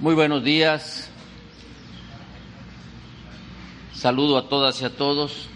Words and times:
Muy 0.00 0.14
buenos 0.14 0.44
días. 0.44 1.10
Saludo 3.92 4.38
a 4.38 4.48
todas 4.48 4.80
y 4.80 4.84
a 4.84 4.90
todos. 4.90 5.48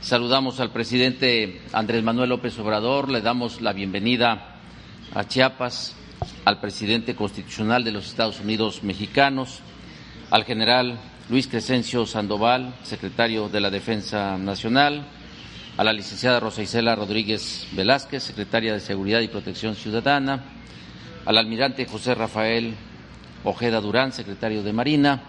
Saludamos 0.00 0.58
al 0.58 0.72
presidente 0.72 1.62
Andrés 1.72 2.02
Manuel 2.02 2.30
López 2.30 2.58
Obrador. 2.58 3.08
Le 3.08 3.20
damos 3.20 3.60
la 3.60 3.72
bienvenida 3.72 4.56
a 5.14 5.28
Chiapas, 5.28 5.94
al 6.44 6.58
presidente 6.58 7.14
constitucional 7.14 7.84
de 7.84 7.92
los 7.92 8.08
Estados 8.08 8.40
Unidos 8.40 8.82
mexicanos, 8.82 9.60
al 10.32 10.42
general 10.42 10.98
Luis 11.28 11.46
Crescencio 11.46 12.06
Sandoval, 12.06 12.74
secretario 12.82 13.48
de 13.48 13.60
la 13.60 13.70
Defensa 13.70 14.36
Nacional, 14.36 15.06
a 15.76 15.84
la 15.84 15.92
licenciada 15.92 16.40
Rosa 16.40 16.62
Isela 16.62 16.96
Rodríguez 16.96 17.68
Velázquez, 17.70 18.24
secretaria 18.24 18.72
de 18.72 18.80
Seguridad 18.80 19.20
y 19.20 19.28
Protección 19.28 19.76
Ciudadana, 19.76 20.42
al 21.24 21.38
almirante 21.38 21.86
José 21.86 22.16
Rafael 22.16 22.74
Ojeda 23.44 23.80
Durán, 23.80 24.12
secretario 24.12 24.62
de 24.62 24.72
Marina, 24.72 25.20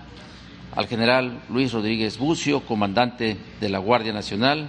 al 0.76 0.88
general 0.88 1.42
Luis 1.50 1.72
Rodríguez 1.74 2.18
Bucio, 2.18 2.62
comandante 2.62 3.38
de 3.60 3.70
la 3.70 3.80
Guardia 3.80 4.14
Nacional, 4.14 4.68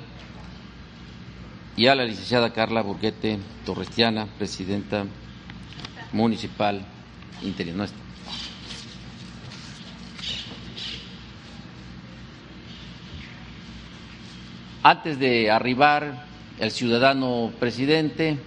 y 1.76 1.86
a 1.86 1.94
la 1.94 2.04
licenciada 2.04 2.52
Carla 2.52 2.82
Burguete 2.82 3.38
Torrestiana, 3.64 4.26
presidenta 4.38 5.04
municipal 6.12 6.82
interina. 7.42 7.86
Antes 14.82 15.18
de 15.18 15.50
arribar 15.50 16.24
el 16.58 16.70
ciudadano 16.70 17.52
presidente, 17.58 18.38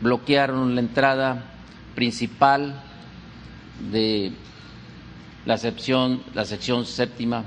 bloquearon 0.00 0.74
la 0.74 0.80
entrada 0.80 1.44
principal 1.94 2.82
de 3.80 4.32
la 5.46 5.58
sección, 5.58 6.22
la 6.34 6.44
sección 6.44 6.86
séptima, 6.86 7.44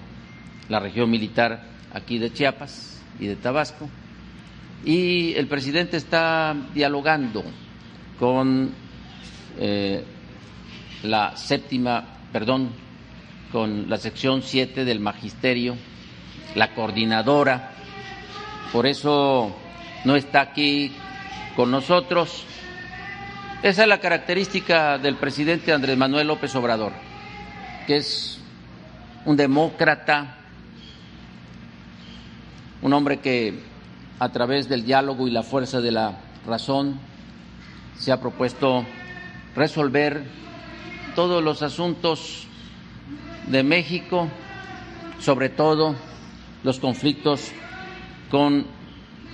la 0.70 0.80
región 0.80 1.10
militar 1.10 1.64
aquí 1.94 2.20
de 2.20 2.32
Chiapas 2.32 3.02
y 3.20 3.28
de 3.28 3.36
Tabasco, 3.36 3.90
y 4.86 5.34
el 5.34 5.48
presidente 5.48 5.98
está 5.98 6.56
dialogando 6.74 7.44
con 8.20 8.72
eh, 9.58 10.04
la 11.04 11.36
séptima, 11.36 12.04
perdón, 12.32 12.70
con 13.52 13.90
la 13.90 13.98
sección 13.98 14.44
siete 14.44 14.86
del 14.86 15.00
magisterio, 15.00 15.76
la 16.56 16.74
coordinadora, 16.74 17.72
por 18.72 18.86
eso 18.86 19.56
no 20.06 20.16
está 20.16 20.42
aquí 20.42 20.92
con 21.56 21.72
nosotros 21.72 22.44
esa 23.64 23.82
es 23.82 23.88
la 23.88 24.00
característica 24.00 25.00
del 25.00 25.16
presidente 25.16 25.74
Andrés 25.74 25.98
Manuel 25.98 26.28
López 26.28 26.56
Obrador, 26.56 26.94
que 27.88 27.98
es 27.98 28.40
un 29.26 29.36
demócrata, 29.36 30.38
un 32.82 32.94
hombre 32.94 33.20
que 33.20 33.60
a 34.20 34.30
través 34.30 34.70
del 34.70 34.86
diálogo 34.86 35.28
y 35.28 35.32
la 35.32 35.42
fuerza 35.42 35.82
de 35.82 35.92
la 35.92 36.20
razón 36.46 37.00
se 37.98 38.12
ha 38.12 38.22
propuesto 38.22 38.86
resolver 39.56 40.24
todos 41.16 41.44
los 41.44 41.64
asuntos 41.64 42.48
de 43.48 43.64
México, 43.64 44.28
sobre 45.20 45.50
todo 45.50 45.96
los 46.64 46.80
conflictos 46.80 47.52
con 48.30 48.68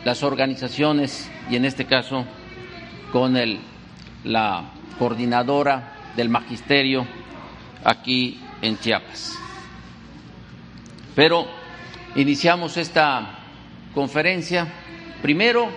las 0.06 0.24
organizaciones 0.24 1.30
y 1.50 1.58
en 1.58 1.66
este 1.66 1.86
caso 1.86 2.26
con 3.12 3.36
el 3.36 3.60
la 4.24 4.72
coordinadora 4.98 6.14
del 6.16 6.30
magisterio 6.30 7.06
aquí 7.84 8.40
en 8.62 8.78
Chiapas. 8.78 9.34
Pero 11.16 11.46
iniciamos 12.16 12.78
esta 12.78 13.40
conferencia 13.94 14.68
primero 15.22 15.70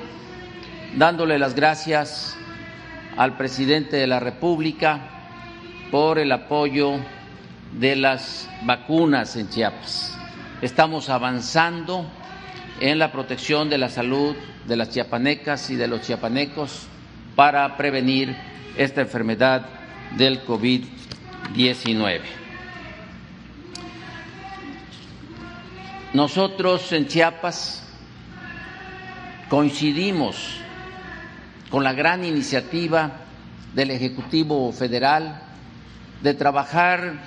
dándole 0.96 1.38
las 1.38 1.54
gracias 1.54 2.36
al 3.16 3.36
presidente 3.36 3.96
de 3.96 4.06
la 4.06 4.20
República 4.20 5.00
por 5.90 6.18
el 6.18 6.32
apoyo 6.32 6.94
de 7.72 7.96
las 7.96 8.48
vacunas 8.62 9.36
en 9.36 9.48
Chiapas. 9.48 10.16
Estamos 10.62 11.10
avanzando 11.10 12.06
en 12.80 12.98
la 12.98 13.12
protección 13.12 13.68
de 13.68 13.78
la 13.78 13.88
salud 13.88 14.34
de 14.66 14.76
las 14.76 14.90
chiapanecas 14.90 15.70
y 15.70 15.76
de 15.76 15.88
los 15.88 16.02
chiapanecos 16.02 16.88
para 17.36 17.76
prevenir 17.76 18.34
esta 18.76 19.02
enfermedad 19.02 19.66
del 20.16 20.44
COVID-19. 20.44 22.20
Nosotros 26.14 26.90
en 26.92 27.06
Chiapas 27.06 27.82
coincidimos 29.50 30.58
con 31.70 31.84
la 31.84 31.92
gran 31.92 32.24
iniciativa 32.24 33.12
del 33.74 33.90
Ejecutivo 33.90 34.72
Federal 34.72 35.42
de 36.22 36.32
trabajar 36.32 37.20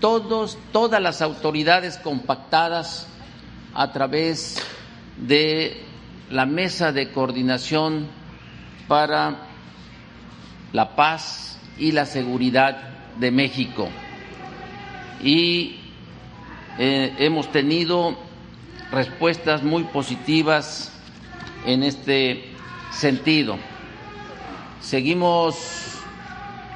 todos, 0.00 0.58
todas 0.72 1.00
las 1.00 1.22
autoridades 1.22 1.98
compactadas 1.98 3.06
a 3.74 3.92
través 3.92 4.60
de 5.16 5.84
la 6.30 6.46
mesa 6.46 6.90
de 6.90 7.12
coordinación 7.12 8.08
para 8.90 9.36
la 10.72 10.96
paz 10.96 11.60
y 11.78 11.92
la 11.92 12.06
seguridad 12.06 12.76
de 13.20 13.30
México. 13.30 13.88
Y 15.22 15.76
eh, 16.76 17.14
hemos 17.20 17.52
tenido 17.52 18.18
respuestas 18.90 19.62
muy 19.62 19.84
positivas 19.84 20.90
en 21.66 21.84
este 21.84 22.46
sentido. 22.90 23.58
Seguimos 24.80 26.00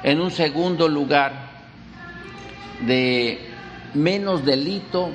en 0.01 0.21
un 0.21 0.31
segundo 0.31 0.87
lugar 0.87 1.33
de 2.87 3.41
menos 3.93 4.45
delito 4.45 5.09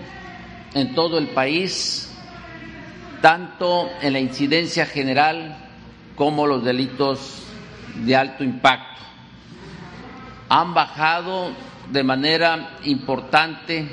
en 0.75 0.94
todo 0.94 1.16
el 1.16 1.28
país, 1.28 2.12
tanto 3.22 3.89
en 4.03 4.12
la 4.12 4.21
incidencia 4.21 4.84
general 4.84 5.70
como 6.21 6.47
los 6.47 6.63
delitos 6.63 7.45
de 8.05 8.15
alto 8.15 8.45
impacto. 8.45 9.01
Han 10.51 10.75
bajado 10.75 11.51
de 11.91 12.03
manera 12.05 12.77
importante 12.85 13.89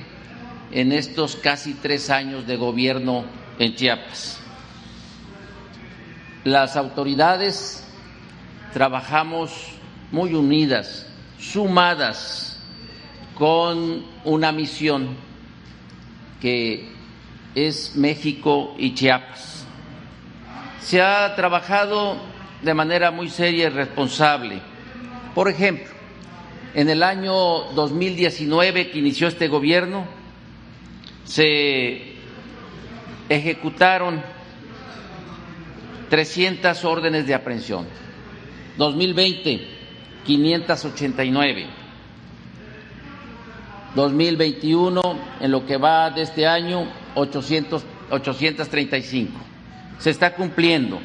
en 0.70 0.92
estos 0.92 1.38
casi 1.38 1.76
tres 1.76 2.10
años 2.10 2.46
de 2.46 2.58
gobierno 2.58 3.24
en 3.58 3.76
Chiapas. 3.76 4.42
Las 6.44 6.76
autoridades 6.76 7.88
trabajamos 8.74 9.54
muy 10.12 10.34
unidas, 10.34 11.08
sumadas, 11.40 12.62
con 13.36 14.04
una 14.26 14.52
misión 14.52 15.16
que 16.42 16.92
es 17.56 17.96
México 17.96 18.76
y 18.78 18.94
Chiapas 18.96 19.57
se 20.82 21.02
ha 21.02 21.36
trabajado 21.36 22.18
de 22.62 22.74
manera 22.74 23.12
muy 23.12 23.30
seria 23.30 23.68
y 23.68 23.70
responsable. 23.70 24.60
Por 25.36 25.50
ejemplo, 25.50 25.88
en 26.74 26.90
el 26.90 27.04
año 27.04 27.34
2019 27.74 28.92
que 28.92 29.00
inició 29.00 29.28
este 29.28 29.48
gobierno, 29.48 30.06
se 31.24 32.16
ejecutaron 33.30 34.22
300 36.10 36.86
órdenes 36.86 37.28
de 37.28 37.34
aprehensión. 37.34 37.86
2020, 38.78 39.68
589. 40.26 41.66
2021, 43.96 45.02
en 45.40 45.52
lo 45.52 45.66
que 45.66 45.78
va 45.78 46.12
de 46.12 46.22
este 46.22 46.46
año, 46.46 46.88
800, 47.16 47.84
835 48.12 49.57
se 50.00 50.10
está 50.10 50.34
cumpliendo. 50.36 51.00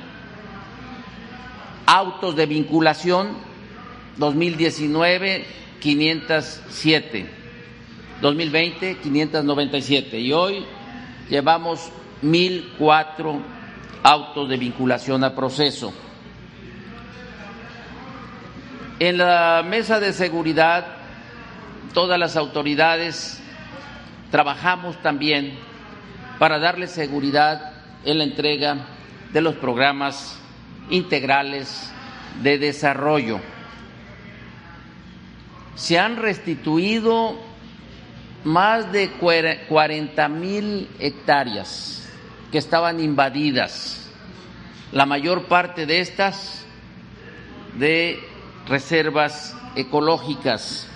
Autos 1.87 2.37
de 2.37 2.47
vinculación 2.47 3.37
2019 4.17 5.45
507, 5.81 7.27
2020 8.21 8.99
597 8.99 10.21
y 10.21 10.33
hoy 10.33 10.65
llevamos 11.29 11.91
1004 12.23 13.41
autos 14.03 14.49
de 14.49 14.57
vinculación 14.57 15.25
a 15.25 15.35
proceso. 15.35 15.93
En 19.01 19.19
la 19.19 19.65
mesa 19.67 19.99
de 19.99 20.13
seguridad 20.13 20.87
todas 21.93 22.19
las 22.19 22.37
autoridades 22.37 23.43
trabajamos 24.31 25.01
también 25.03 25.59
para 26.39 26.59
darle 26.59 26.87
seguridad 26.87 27.72
en 28.05 28.19
la 28.19 28.25
entrega 28.25 28.87
de 29.33 29.41
los 29.41 29.55
programas 29.57 30.39
integrales 30.91 31.93
de 32.43 32.59
desarrollo. 32.59 33.41
se 35.75 35.99
han 35.99 36.17
restituido 36.17 37.39
más 38.45 38.93
de 38.93 39.11
40 39.11 40.29
mil 40.29 40.89
hectáreas 40.99 42.09
que 42.51 42.59
estaban 42.59 43.01
invadidas, 43.01 44.11
la 44.93 45.07
mayor 45.07 45.45
parte 45.45 45.87
de 45.87 46.01
estas 46.01 46.67
de 47.79 48.21
reservas 48.69 49.57
ecológicas. 49.75 50.89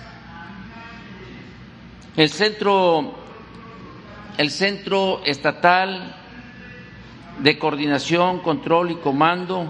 El 2.15 2.29
centro, 2.29 3.15
el 4.37 4.51
centro 4.51 5.21
estatal 5.25 6.16
de 7.39 7.59
coordinación, 7.59 8.39
control 8.39 8.91
y 8.91 8.95
comando 8.95 9.67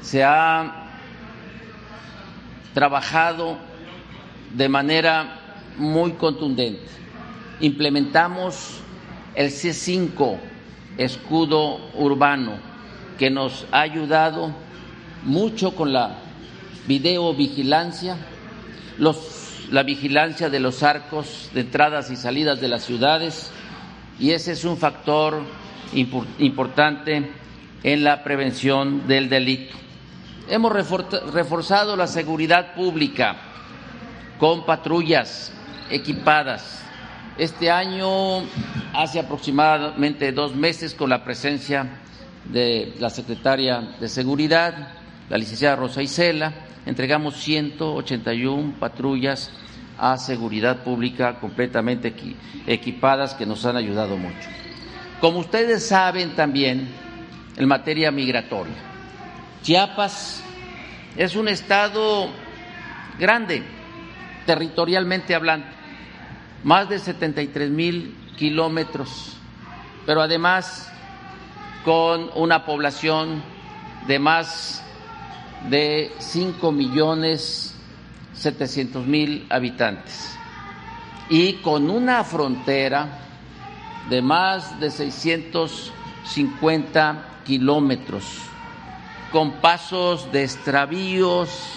se 0.00 0.24
ha 0.24 0.86
trabajado 2.74 3.58
de 4.54 4.68
manera 4.68 5.38
muy 5.76 6.12
contundente. 6.12 6.88
Implementamos 7.60 8.80
el 9.34 9.50
C5, 9.50 10.38
escudo 10.96 11.78
urbano, 11.94 12.52
que 13.18 13.30
nos 13.30 13.66
ha 13.70 13.80
ayudado 13.80 14.52
mucho 15.24 15.74
con 15.74 15.92
la 15.92 16.16
videovigilancia, 16.86 18.16
los, 18.98 19.66
la 19.70 19.82
vigilancia 19.82 20.48
de 20.48 20.58
los 20.58 20.82
arcos 20.82 21.50
de 21.54 21.60
entradas 21.60 22.10
y 22.10 22.16
salidas 22.16 22.60
de 22.60 22.68
las 22.68 22.84
ciudades, 22.84 23.50
y 24.18 24.32
ese 24.32 24.52
es 24.52 24.64
un 24.64 24.76
factor 24.76 25.42
importante 25.92 27.30
en 27.82 28.04
la 28.04 28.22
prevención 28.22 29.06
del 29.06 29.28
delito. 29.28 29.76
Hemos 30.48 30.72
reforzado 30.72 31.96
la 31.96 32.06
seguridad 32.06 32.74
pública 32.74 33.36
con 34.38 34.64
patrullas 34.64 35.52
equipadas. 35.90 36.82
Este 37.38 37.70
año, 37.70 38.42
hace 38.92 39.20
aproximadamente 39.20 40.32
dos 40.32 40.54
meses, 40.54 40.94
con 40.94 41.10
la 41.10 41.24
presencia 41.24 41.86
de 42.44 42.94
la 42.98 43.10
secretaria 43.10 43.80
de 44.00 44.08
Seguridad, 44.08 44.88
la 45.28 45.38
licenciada 45.38 45.76
Rosa 45.76 46.02
Isela, 46.02 46.52
entregamos 46.86 47.36
181 47.36 48.74
patrullas 48.80 49.50
a 49.98 50.16
seguridad 50.16 50.82
pública 50.82 51.38
completamente 51.38 52.12
equipadas 52.66 53.34
que 53.34 53.46
nos 53.46 53.64
han 53.66 53.76
ayudado 53.76 54.16
mucho. 54.16 54.48
Como 55.20 55.40
ustedes 55.40 55.86
saben 55.86 56.34
también, 56.34 56.88
en 57.56 57.68
materia 57.68 58.10
migratoria, 58.10 58.74
Chiapas 59.62 60.42
es 61.16 61.36
un 61.36 61.48
estado 61.48 62.30
grande, 63.18 63.62
territorialmente 64.46 65.34
hablando, 65.34 65.66
más 66.64 66.88
de 66.88 66.98
73 66.98 67.70
mil 67.70 68.16
kilómetros, 68.36 69.36
pero 70.06 70.22
además 70.22 70.90
con 71.84 72.30
una 72.34 72.64
población 72.64 73.42
de 74.06 74.18
más 74.18 74.82
de 75.68 76.12
5 76.18 76.72
millones 76.72 77.74
700 78.32 79.06
mil 79.06 79.46
habitantes. 79.50 80.34
Y 81.28 81.54
con 81.54 81.90
una 81.90 82.24
frontera 82.24 83.29
de 84.08 84.22
más 84.22 84.80
de 84.80 84.90
650 84.90 87.24
kilómetros, 87.44 88.24
con 89.32 89.60
pasos 89.60 90.32
de 90.32 90.44
extravíos, 90.44 91.74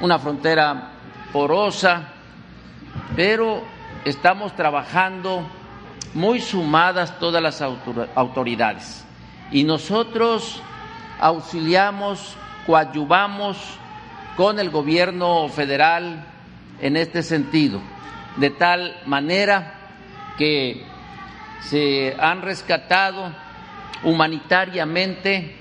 una 0.00 0.18
frontera 0.18 0.92
porosa, 1.32 2.08
pero 3.16 3.62
estamos 4.04 4.54
trabajando 4.54 5.42
muy 6.14 6.40
sumadas 6.40 7.18
todas 7.18 7.42
las 7.42 7.60
autoridades. 7.60 9.04
Y 9.50 9.64
nosotros 9.64 10.62
auxiliamos, 11.20 12.36
coadyuvamos 12.66 13.56
con 14.36 14.58
el 14.58 14.70
gobierno 14.70 15.48
federal 15.48 16.24
en 16.80 16.96
este 16.96 17.22
sentido, 17.22 17.80
de 18.36 18.50
tal 18.50 18.96
manera 19.06 19.74
que 20.36 20.86
se 21.60 22.16
han 22.18 22.42
rescatado 22.42 23.32
humanitariamente 24.02 25.56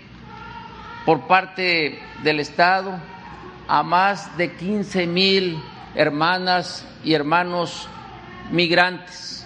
por 1.05 1.27
parte 1.27 1.99
del 2.23 2.39
Estado 2.39 2.99
a 3.67 3.83
más 3.83 4.37
de 4.37 4.53
15 4.53 5.07
mil 5.07 5.61
hermanas 5.95 6.85
y 7.03 7.13
hermanos 7.13 7.87
migrantes 8.51 9.45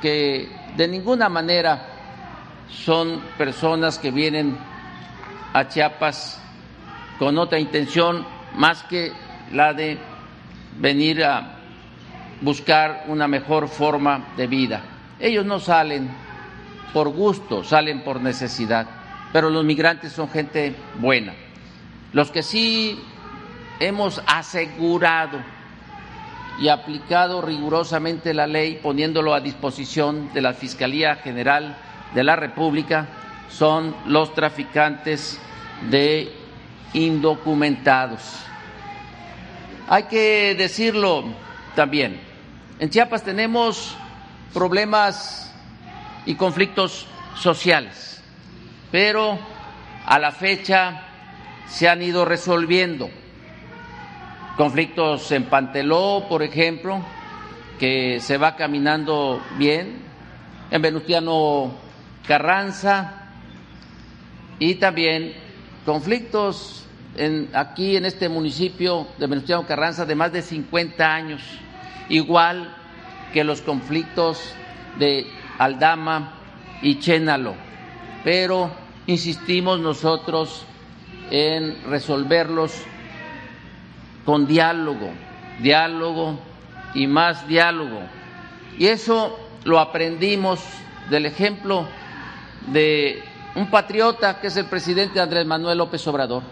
que 0.00 0.48
de 0.76 0.88
ninguna 0.88 1.28
manera 1.28 1.86
son 2.68 3.20
personas 3.36 3.98
que 3.98 4.10
vienen 4.10 4.56
a 5.52 5.68
Chiapas 5.68 6.40
con 7.18 7.36
otra 7.38 7.58
intención 7.58 8.24
más 8.54 8.82
que 8.84 9.12
la 9.52 9.74
de 9.74 9.98
venir 10.78 11.24
a 11.24 11.56
buscar 12.40 13.04
una 13.08 13.28
mejor 13.28 13.68
forma 13.68 14.28
de 14.36 14.46
vida. 14.46 14.82
Ellos 15.20 15.44
no 15.44 15.60
salen 15.60 16.10
por 16.92 17.08
gusto, 17.10 17.62
salen 17.62 18.02
por 18.02 18.20
necesidad, 18.20 18.86
pero 19.32 19.50
los 19.50 19.64
migrantes 19.64 20.12
son 20.12 20.30
gente 20.30 20.74
buena. 20.98 21.34
Los 22.12 22.30
que 22.30 22.42
sí 22.42 22.98
hemos 23.78 24.22
asegurado 24.26 25.38
y 26.58 26.68
aplicado 26.68 27.40
rigurosamente 27.40 28.34
la 28.34 28.46
ley, 28.46 28.80
poniéndolo 28.82 29.34
a 29.34 29.40
disposición 29.40 30.32
de 30.32 30.40
la 30.40 30.52
Fiscalía 30.52 31.16
General 31.16 31.76
de 32.14 32.24
la 32.24 32.36
República, 32.36 33.06
son 33.48 33.94
los 34.06 34.34
traficantes 34.34 35.40
de 35.90 36.32
indocumentados. 36.92 38.20
Hay 39.88 40.04
que 40.04 40.54
decirlo 40.56 41.24
también, 41.74 42.20
en 42.78 42.90
Chiapas 42.90 43.22
tenemos 43.22 43.96
problemas 44.52 45.52
y 46.26 46.34
conflictos 46.34 47.06
sociales, 47.36 48.22
pero 48.90 49.38
a 50.06 50.18
la 50.18 50.32
fecha 50.32 51.02
se 51.66 51.88
han 51.88 52.02
ido 52.02 52.24
resolviendo. 52.24 53.08
Conflictos 54.56 55.30
en 55.32 55.44
Panteló, 55.44 56.26
por 56.28 56.42
ejemplo, 56.42 57.00
que 57.78 58.20
se 58.20 58.36
va 58.36 58.56
caminando 58.56 59.40
bien, 59.56 60.02
en 60.70 60.82
Venustiano 60.82 61.72
Carranza 62.26 63.30
y 64.58 64.74
también 64.74 65.32
conflictos 65.84 66.86
en, 67.16 67.48
aquí 67.54 67.96
en 67.96 68.04
este 68.04 68.28
municipio 68.28 69.08
de 69.18 69.26
Venustiano 69.26 69.66
Carranza 69.66 70.04
de 70.04 70.14
más 70.14 70.32
de 70.32 70.42
50 70.42 71.14
años, 71.14 71.42
igual 72.08 72.76
que 73.32 73.44
los 73.44 73.62
conflictos 73.62 74.54
de 74.98 75.26
Aldama 75.58 76.32
y 76.82 76.98
Chénalo, 76.98 77.54
pero 78.24 78.70
insistimos 79.06 79.78
nosotros 79.80 80.64
en 81.30 81.76
resolverlos 81.88 82.72
con 84.24 84.46
diálogo, 84.46 85.10
diálogo 85.60 86.38
y 86.94 87.06
más 87.06 87.46
diálogo. 87.46 88.00
Y 88.78 88.86
eso 88.86 89.38
lo 89.64 89.78
aprendimos 89.78 90.60
del 91.08 91.26
ejemplo 91.26 91.86
de 92.68 93.22
un 93.54 93.70
patriota 93.70 94.40
que 94.40 94.48
es 94.48 94.56
el 94.56 94.66
presidente 94.66 95.20
Andrés 95.20 95.46
Manuel 95.46 95.78
López 95.78 96.06
Obrador, 96.06 96.42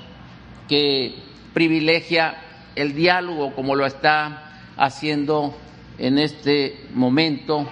que 0.68 1.14
privilegia 1.54 2.36
el 2.74 2.94
diálogo 2.94 3.54
como 3.54 3.74
lo 3.74 3.86
está 3.86 4.44
haciendo 4.76 5.56
en 5.98 6.18
este 6.18 6.86
momento 6.94 7.66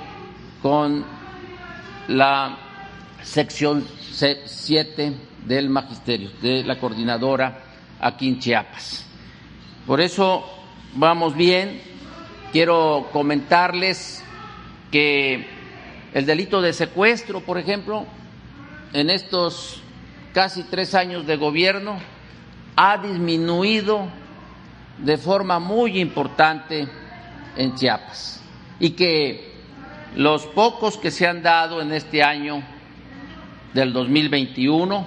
con 0.61 1.05
la 2.09 2.59
sección 3.23 3.87
7 4.11 5.13
del 5.45 5.69
magisterio, 5.71 6.31
de 6.43 6.65
la 6.65 6.79
coordinadora 6.79 7.63
aquí 8.01 8.29
en 8.29 8.39
Chiapas. 8.41 9.07
Por 9.87 10.01
eso 10.01 10.45
vamos 10.95 11.37
bien. 11.37 11.81
Quiero 12.53 13.09
comentarles 13.13 14.25
que 14.91 15.47
el 16.15 16.27
delito 16.27 16.61
de 16.61 16.73
secuestro, 16.73 17.41
por 17.41 17.59
ejemplo, 17.59 18.07
en 18.93 19.11
estos 19.11 19.83
casi 20.33 20.63
tres 20.65 20.95
años 20.95 21.27
de 21.27 21.37
gobierno 21.37 21.99
ha 22.77 22.99
disminuido 22.99 24.09
de 24.99 25.19
forma 25.19 25.59
muy 25.59 26.01
importante 26.01 26.89
en 27.57 27.75
Chiapas 27.75 28.41
y 28.79 28.91
que 28.91 29.53
los 30.15 30.47
pocos 30.47 30.97
que 30.97 31.11
se 31.11 31.27
han 31.27 31.43
dado 31.43 31.81
en 31.81 31.93
este 31.93 32.23
año 32.23 32.63
del 33.75 33.93
2021 33.93 35.07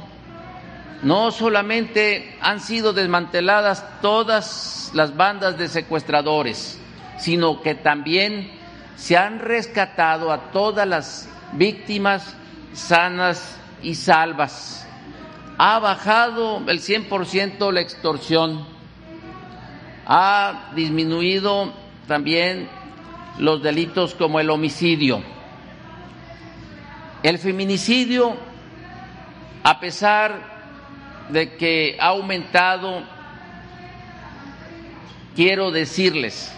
no 1.02 1.32
solamente 1.32 2.38
han 2.42 2.60
sido 2.60 2.94
desmanteladas 2.94 4.02
todas 4.02 4.92
las 4.94 5.16
bandas 5.16 5.58
de 5.58 5.68
secuestradores, 5.68 6.80
sino 7.18 7.62
que 7.62 7.76
también 7.76 8.52
se 8.98 9.16
han 9.16 9.40
rescatado 9.40 10.32
a 10.32 10.52
todas 10.52 10.88
las 10.88 11.30
víctimas 11.54 12.36
sanas 12.74 13.58
y 13.82 13.96
salvas. 13.96 14.86
Ha 15.58 15.80
bajado 15.80 16.62
el 16.68 16.82
100% 16.82 17.72
la 17.72 17.82
extorsión. 17.82 18.66
Ha 20.06 20.72
disminuido 20.76 21.74
también 22.10 22.68
los 23.38 23.62
delitos 23.62 24.16
como 24.16 24.40
el 24.40 24.50
homicidio. 24.50 25.22
El 27.22 27.38
feminicidio, 27.38 28.36
a 29.64 29.80
pesar 29.80 30.42
de 31.30 31.56
que 31.56 31.98
ha 32.00 32.08
aumentado, 32.08 33.04
quiero 35.36 35.70
decirles 35.70 36.52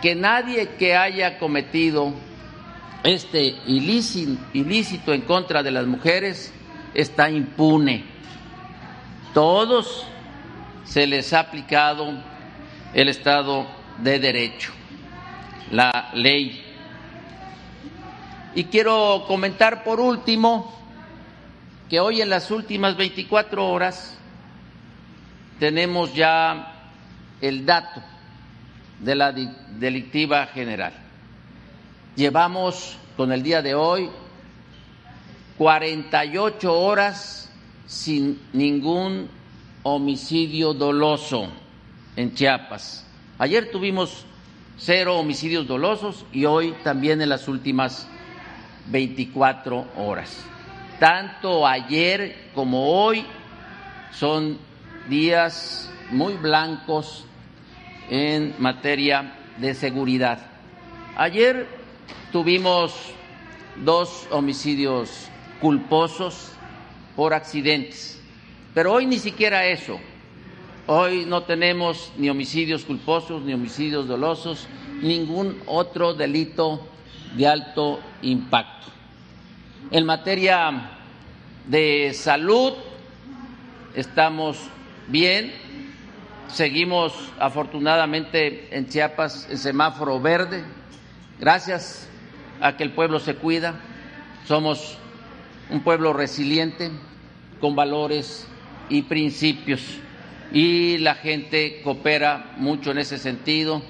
que 0.00 0.14
nadie 0.14 0.68
que 0.78 0.96
haya 0.96 1.38
cometido 1.40 2.14
este 3.02 3.56
ilícito, 3.66 5.12
en 5.12 5.22
contra 5.22 5.64
de 5.64 5.72
las 5.72 5.86
mujeres 5.86 6.52
está 6.94 7.28
impune. 7.28 8.04
Todos 9.34 10.06
se 10.84 11.08
les 11.08 11.32
ha 11.32 11.40
aplicado 11.40 12.12
el 12.94 13.08
Estado 13.08 13.75
de 13.98 14.18
Derecho, 14.18 14.72
la 15.70 16.10
ley. 16.14 16.62
Y 18.54 18.64
quiero 18.64 19.24
comentar 19.26 19.84
por 19.84 20.00
último 20.00 20.74
que 21.88 22.00
hoy 22.00 22.20
en 22.20 22.30
las 22.30 22.50
últimas 22.50 22.96
24 22.96 23.66
horas 23.68 24.16
tenemos 25.58 26.14
ya 26.14 26.72
el 27.40 27.64
dato 27.64 28.02
de 29.00 29.14
la 29.14 29.32
delictiva 29.32 30.46
general. 30.46 30.92
Llevamos 32.16 32.96
con 33.16 33.32
el 33.32 33.42
día 33.42 33.62
de 33.62 33.74
hoy 33.74 34.08
48 35.58 36.72
horas 36.72 37.50
sin 37.86 38.40
ningún 38.52 39.28
homicidio 39.82 40.74
doloso 40.74 41.48
en 42.16 42.34
Chiapas. 42.34 43.05
Ayer 43.38 43.70
tuvimos 43.70 44.24
cero 44.78 45.18
homicidios 45.18 45.66
dolosos 45.66 46.24
y 46.32 46.44
hoy 46.44 46.74
también 46.84 47.20
en 47.22 47.28
las 47.28 47.48
últimas 47.48 48.08
24 48.88 49.86
horas 49.96 50.46
tanto 50.98 51.66
ayer 51.66 52.50
como 52.54 53.04
hoy 53.04 53.24
son 54.12 54.58
días 55.08 55.90
muy 56.10 56.34
blancos 56.34 57.24
en 58.08 58.54
materia 58.58 59.34
de 59.58 59.74
seguridad. 59.74 60.38
Ayer 61.16 61.66
tuvimos 62.32 62.94
dos 63.76 64.26
homicidios 64.30 65.28
culposos 65.60 66.52
por 67.14 67.34
accidentes, 67.34 68.20
pero 68.74 68.92
hoy 68.92 69.06
ni 69.06 69.18
siquiera 69.18 69.66
eso. 69.66 69.98
Hoy 70.88 71.24
no 71.26 71.42
tenemos 71.42 72.12
ni 72.16 72.30
homicidios 72.30 72.84
culposos, 72.84 73.42
ni 73.42 73.52
homicidios 73.52 74.06
dolosos, 74.06 74.68
ningún 75.02 75.60
otro 75.66 76.14
delito 76.14 76.86
de 77.36 77.48
alto 77.48 77.98
impacto. 78.22 78.86
En 79.90 80.06
materia 80.06 80.92
de 81.66 82.12
salud 82.14 82.74
estamos 83.96 84.58
bien, 85.08 85.52
seguimos 86.46 87.12
afortunadamente 87.40 88.68
en 88.70 88.88
Chiapas 88.88 89.48
en 89.50 89.58
semáforo 89.58 90.20
verde, 90.20 90.62
gracias 91.40 92.08
a 92.60 92.76
que 92.76 92.84
el 92.84 92.92
pueblo 92.92 93.18
se 93.18 93.34
cuida, 93.34 93.74
somos 94.46 94.96
un 95.68 95.80
pueblo 95.80 96.12
resiliente, 96.12 96.92
con 97.60 97.74
valores 97.74 98.46
y 98.88 99.02
principios, 99.02 99.82
y 100.52 100.98
la 100.98 101.14
gente 101.14 101.80
coopera 101.82 102.52
mucho 102.58 102.90
en 102.90 102.98
ese 102.98 103.18
sentido 103.18 103.82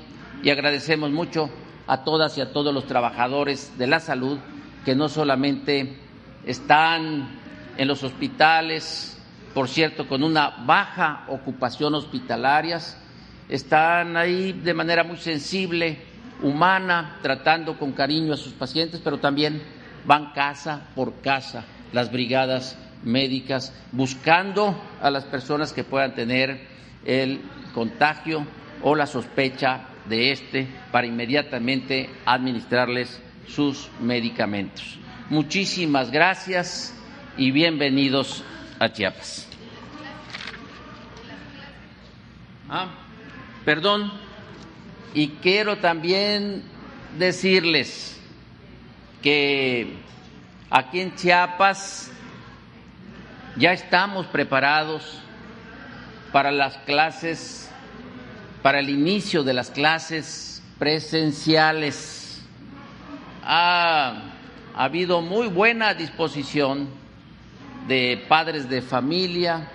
y 0.42 0.50
agradecemos 0.50 1.10
mucho 1.10 1.50
a 1.86 2.04
todas 2.04 2.36
y 2.38 2.40
a 2.40 2.52
todos 2.52 2.74
los 2.74 2.86
trabajadores 2.86 3.76
de 3.78 3.86
la 3.86 4.00
salud 4.00 4.38
que 4.84 4.94
no 4.94 5.08
solamente 5.08 5.96
están 6.44 7.28
en 7.76 7.88
los 7.88 8.02
hospitales, 8.02 9.18
por 9.54 9.68
cierto, 9.68 10.08
con 10.08 10.22
una 10.22 10.64
baja 10.64 11.24
ocupación 11.28 11.94
hospitalaria, 11.94 12.80
están 13.48 14.16
ahí 14.16 14.52
de 14.52 14.74
manera 14.74 15.04
muy 15.04 15.16
sensible, 15.16 15.98
humana, 16.42 17.18
tratando 17.22 17.78
con 17.78 17.92
cariño 17.92 18.32
a 18.34 18.36
sus 18.36 18.52
pacientes, 18.52 19.00
pero 19.02 19.18
también 19.18 19.62
van 20.04 20.32
casa 20.32 20.88
por 20.94 21.20
casa 21.20 21.64
las 21.92 22.12
brigadas 22.12 22.76
médicas 23.04 23.72
buscando 23.92 24.80
a 25.00 25.10
las 25.10 25.24
personas 25.24 25.72
que 25.72 25.84
puedan 25.84 26.14
tener 26.14 26.60
el 27.04 27.40
contagio 27.74 28.46
o 28.82 28.94
la 28.94 29.06
sospecha 29.06 29.88
de 30.08 30.32
este 30.32 30.66
para 30.92 31.06
inmediatamente 31.06 32.10
administrarles 32.24 33.20
sus 33.48 33.88
medicamentos. 34.00 34.98
Muchísimas 35.28 36.10
gracias 36.10 36.94
y 37.36 37.50
bienvenidos 37.50 38.44
a 38.78 38.92
Chiapas. 38.92 39.48
Ah, 42.68 42.88
perdón, 43.64 44.12
y 45.14 45.28
quiero 45.28 45.78
también 45.78 46.62
decirles 47.16 48.20
que 49.22 49.94
aquí 50.70 51.00
en 51.00 51.14
Chiapas 51.14 52.10
ya 53.58 53.72
estamos 53.72 54.26
preparados 54.26 55.18
para 56.30 56.52
las 56.52 56.76
clases, 56.78 57.70
para 58.62 58.80
el 58.80 58.90
inicio 58.90 59.42
de 59.42 59.54
las 59.54 59.70
clases 59.70 60.62
presenciales. 60.78 62.42
Ha, 63.42 64.32
habido 64.74 65.22
muy 65.22 65.46
buena 65.46 65.94
disposición 65.94 66.90
de 67.88 68.22
padres 68.28 68.68
de 68.68 68.82
familia, 68.82 69.70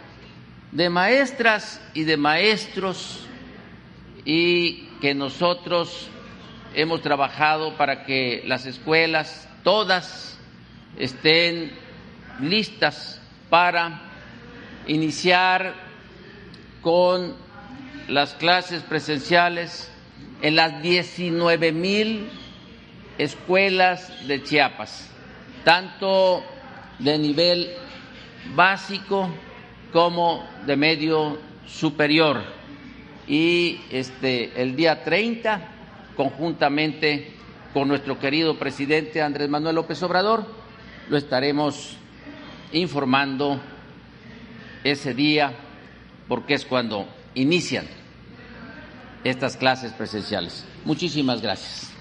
de 0.71 0.91
maestras 0.91 1.81
y 1.95 2.03
de 2.03 2.17
maestros 2.17 3.25
y 4.25 4.89
que 5.01 5.15
nosotros 5.15 6.07
hemos 6.75 7.01
trabajado 7.01 7.77
para 7.77 8.03
que 8.03 8.43
las 8.45 8.67
escuelas 8.67 9.49
todas 9.63 10.37
estén 10.99 11.71
listas 12.39 13.20
para 13.51 13.99
iniciar 14.87 15.73
con 16.81 17.35
las 18.07 18.33
clases 18.35 18.81
presenciales 18.81 19.91
en 20.41 20.55
las 20.55 20.81
19 20.81 21.73
mil 21.73 22.29
escuelas 23.17 24.25
de 24.25 24.41
Chiapas, 24.41 25.09
tanto 25.65 26.45
de 26.99 27.19
nivel 27.19 27.71
básico 28.55 29.29
como 29.91 30.47
de 30.65 30.77
medio 30.77 31.37
superior. 31.67 32.41
Y 33.27 33.81
este 33.91 34.61
el 34.61 34.77
día 34.77 35.03
30 35.03 35.59
conjuntamente 36.15 37.33
con 37.73 37.89
nuestro 37.89 38.17
querido 38.17 38.57
presidente 38.57 39.21
Andrés 39.21 39.49
Manuel 39.49 39.75
López 39.75 40.01
Obrador 40.03 40.45
lo 41.09 41.17
estaremos 41.17 41.97
informando 42.73 43.59
ese 44.83 45.13
día 45.13 45.53
porque 46.27 46.53
es 46.53 46.65
cuando 46.65 47.07
inician 47.35 47.85
estas 49.23 49.57
clases 49.57 49.93
presenciales. 49.93 50.65
Muchísimas 50.85 51.41
gracias. 51.41 51.91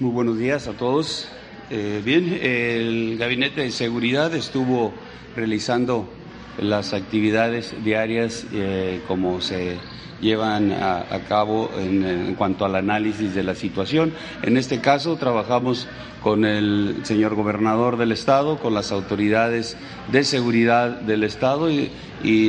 Muy 0.00 0.10
buenos 0.10 0.38
días 0.38 0.66
a 0.66 0.72
todos. 0.72 1.28
Eh, 1.70 2.02
bien, 2.04 2.38
el 2.42 3.16
Gabinete 3.16 3.62
de 3.62 3.70
Seguridad 3.70 4.34
estuvo 4.34 4.92
realizando 5.36 6.08
las 6.58 6.92
actividades 6.92 7.74
diarias 7.84 8.44
eh, 8.52 9.00
como 9.06 9.40
se 9.40 9.78
llevan 10.20 10.72
a, 10.72 11.04
cabo 11.28 11.70
en, 11.78 12.34
cuanto 12.36 12.64
al 12.64 12.76
análisis 12.76 13.34
de 13.34 13.42
la 13.42 13.54
situación. 13.54 14.12
En 14.42 14.56
este 14.56 14.80
caso 14.80 15.16
trabajamos 15.16 15.88
con 16.22 16.44
el 16.46 17.00
señor 17.02 17.34
gobernador 17.34 17.98
del 17.98 18.10
estado, 18.10 18.58
con 18.58 18.72
las 18.72 18.92
autoridades 18.92 19.76
de 20.10 20.24
seguridad 20.24 20.88
del 21.00 21.22
estado 21.22 21.70
y, 21.70 21.90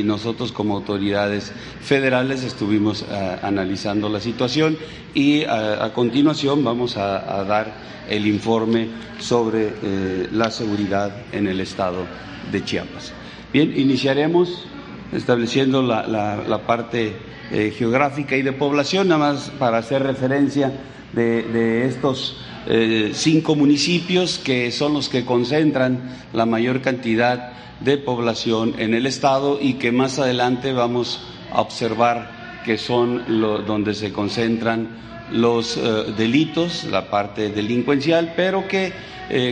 nosotros 0.04 0.52
como 0.52 0.76
autoridades 0.76 1.52
federales 1.82 2.42
estuvimos 2.44 3.02
eh, 3.02 3.36
analizando 3.42 4.08
la 4.08 4.20
situación 4.20 4.78
y 5.12 5.44
a, 5.44 5.92
continuación 5.92 6.64
vamos 6.64 6.96
a, 6.96 7.44
dar 7.44 7.74
el 8.08 8.26
informe 8.26 8.88
sobre 9.18 9.74
eh, 9.82 10.28
la 10.32 10.50
seguridad 10.50 11.14
en 11.32 11.46
el 11.46 11.60
estado 11.60 12.06
de 12.50 12.64
Chiapas. 12.64 13.12
Bien, 13.52 13.72
iniciaremos 13.76 14.66
estableciendo 15.12 15.82
la, 15.82 16.60
parte 16.66 17.16
eh, 17.50 17.72
geográfica 17.76 18.36
y 18.36 18.42
de 18.42 18.52
población, 18.52 19.08
nada 19.08 19.32
más 19.32 19.50
para 19.58 19.78
hacer 19.78 20.02
referencia 20.02 20.72
de, 21.12 21.86
estos 21.86 22.36
eh, 22.66 23.12
cinco 23.14 23.54
municipios 23.54 24.38
que 24.38 24.70
son 24.70 24.92
los 24.92 25.08
que 25.08 25.24
concentran 25.24 26.16
la 26.32 26.46
mayor 26.46 26.82
cantidad 26.82 27.52
de 27.80 27.98
población 27.98 28.74
en 28.78 28.94
el 28.94 29.06
estado 29.06 29.58
y 29.60 29.74
que 29.74 29.92
más 29.92 30.18
adelante 30.18 30.72
vamos 30.72 31.20
a 31.52 31.60
observar 31.60 32.62
que 32.64 32.76
son 32.78 33.22
donde 33.66 33.94
se 33.94 34.12
concentran 34.12 34.88
los 35.30 35.76
eh, 35.76 36.12
delitos, 36.16 36.84
la 36.84 37.08
parte 37.08 37.50
delincuencial, 37.50 38.34
pero 38.36 38.66
que, 38.66 38.92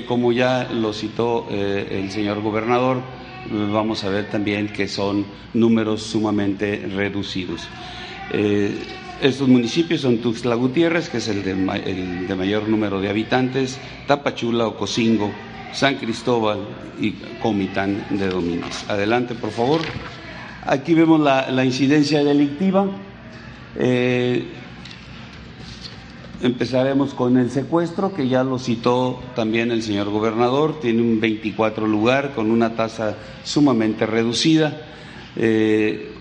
como 0.06 0.30
ya 0.30 0.68
lo 0.72 0.92
citó 0.92 1.48
el 1.50 2.08
señor 2.12 2.40
gobernador, 2.42 3.02
vamos 3.50 4.04
a 4.04 4.08
ver 4.08 4.30
también 4.30 4.68
que 4.68 4.88
son 4.88 5.24
números 5.52 6.02
sumamente 6.02 6.88
reducidos. 6.94 7.68
Eh, 8.32 8.74
estos 9.20 9.48
municipios 9.48 10.00
son 10.00 10.18
Tuxtla 10.18 10.54
Gutiérrez, 10.54 11.08
que 11.08 11.18
es 11.18 11.28
el 11.28 11.44
de, 11.44 11.54
mayor 11.54 12.68
número 12.68 13.00
de 13.00 13.08
habitantes, 13.08 13.78
Tapachula, 14.06 14.66
Ocosingo, 14.66 15.32
San 15.72 15.96
Cristóbal 15.96 16.58
y 17.00 17.12
Comitán 17.40 18.04
de 18.10 18.28
Domínguez. 18.28 18.84
Adelante, 18.88 19.34
por 19.34 19.50
favor. 19.50 19.80
Aquí 20.66 20.94
vemos 20.94 21.20
la, 21.20 21.64
incidencia 21.64 22.24
delictiva. 22.24 22.86
Eh, 23.76 24.44
Empezaremos 26.44 27.14
con 27.14 27.38
el 27.38 27.50
secuestro, 27.50 28.12
que 28.12 28.28
ya 28.28 28.44
lo 28.44 28.58
citó 28.58 29.18
también 29.34 29.70
el 29.70 29.82
señor 29.82 30.10
gobernador, 30.10 30.78
tiene 30.78 31.00
un 31.00 31.18
24 31.18 31.86
lugar 31.86 32.34
con 32.34 32.50
una 32.50 32.76
tasa 32.76 33.16
sumamente 33.44 34.04
reducida. 34.04 34.78
Eh, 35.36 36.12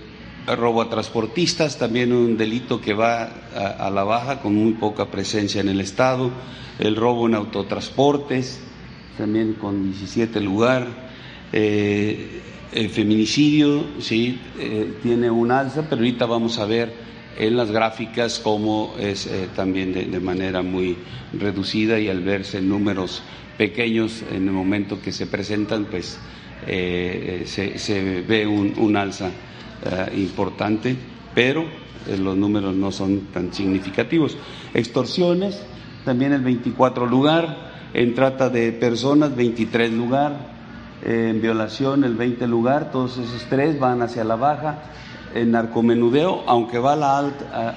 robo 0.47 0.81
a 0.81 0.89
transportistas, 0.89 1.77
también 1.77 2.13
un 2.13 2.37
delito 2.37 2.79
que 2.79 2.93
va 2.93 3.31
a, 3.53 3.89
la 3.89 4.05
baja 4.05 4.39
con 4.39 4.55
muy 4.55 4.71
poca 4.75 5.07
presencia 5.07 5.59
en 5.59 5.67
el 5.67 5.81
Estado. 5.81 6.31
El 6.79 6.95
robo 6.95 7.27
en 7.27 7.35
autotransportes, 7.35 8.61
también 9.17 9.55
con 9.55 9.91
17 9.91 10.39
lugar. 10.39 10.87
Eh, 11.51 12.39
el 12.71 12.89
feminicidio, 12.91 13.83
sí, 13.99 14.39
eh, 14.57 14.99
tiene 15.03 15.29
un 15.29 15.51
alza, 15.51 15.81
pero 15.81 15.97
ahorita 15.97 16.25
vamos 16.25 16.59
a 16.59 16.65
ver 16.65 17.12
en 17.37 17.57
las 17.57 17.71
gráficas 17.71 18.39
como 18.39 18.95
es 18.99 19.27
eh, 19.27 19.49
también 19.55 19.93
de, 19.93 20.19
manera 20.19 20.61
muy 20.61 20.97
reducida 21.33 21.99
y 21.99 22.09
al 22.09 22.21
verse 22.21 22.61
números 22.61 23.23
pequeños 23.57 24.23
en 24.31 24.47
el 24.47 24.53
momento 24.53 25.01
que 25.01 25.11
se 25.11 25.27
presentan, 25.27 25.85
pues 25.85 26.19
eh, 26.67 27.43
se, 27.45 28.21
ve 28.21 28.47
un, 28.47 28.97
alza 28.97 29.29
eh, 29.29 30.17
importante, 30.17 30.95
pero 31.33 31.65
los 32.19 32.35
números 32.35 32.75
no 32.75 32.91
son 32.91 33.27
tan 33.33 33.53
significativos. 33.53 34.37
Extorsiones, 34.73 35.61
también 36.05 36.33
el 36.33 36.41
24 36.41 37.05
lugar, 37.05 37.71
en 37.93 38.13
trata 38.13 38.49
de 38.49 38.71
personas 38.71 39.35
23 39.35 39.91
lugar, 39.91 40.53
en 41.05 41.41
violación 41.41 42.03
el 42.03 42.15
20 42.15 42.47
lugar, 42.47 42.91
todos 42.91 43.17
esos 43.17 43.43
tres 43.49 43.79
van 43.79 44.01
hacia 44.01 44.23
la 44.23 44.35
baja 44.35 44.83
en 45.33 45.51
narcomenudeo, 45.51 46.43
aunque 46.47 46.79
va 46.79 46.93
a 46.93 46.95
la, 46.95 47.17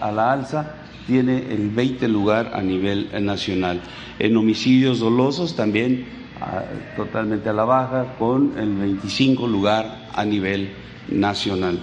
a, 0.01 0.13
la 0.13 0.33
alza, 0.33 0.75
tiene 1.07 1.39
el 1.53 1.71
20 1.71 2.09
lugar 2.09 2.53
a 2.55 2.63
nivel 2.63 3.11
nacional. 3.23 3.81
En 4.19 4.37
homicidios 4.37 5.01
dolosos 5.01 5.55
también 5.55 6.07
totalmente 6.97 7.49
a 7.49 7.53
la 7.53 7.65
baja, 7.65 8.17
con 8.19 8.59
el 8.59 8.75
25 8.75 9.47
lugar 9.47 10.09
a 10.15 10.25
nivel 10.25 10.71
nacional. 11.09 11.79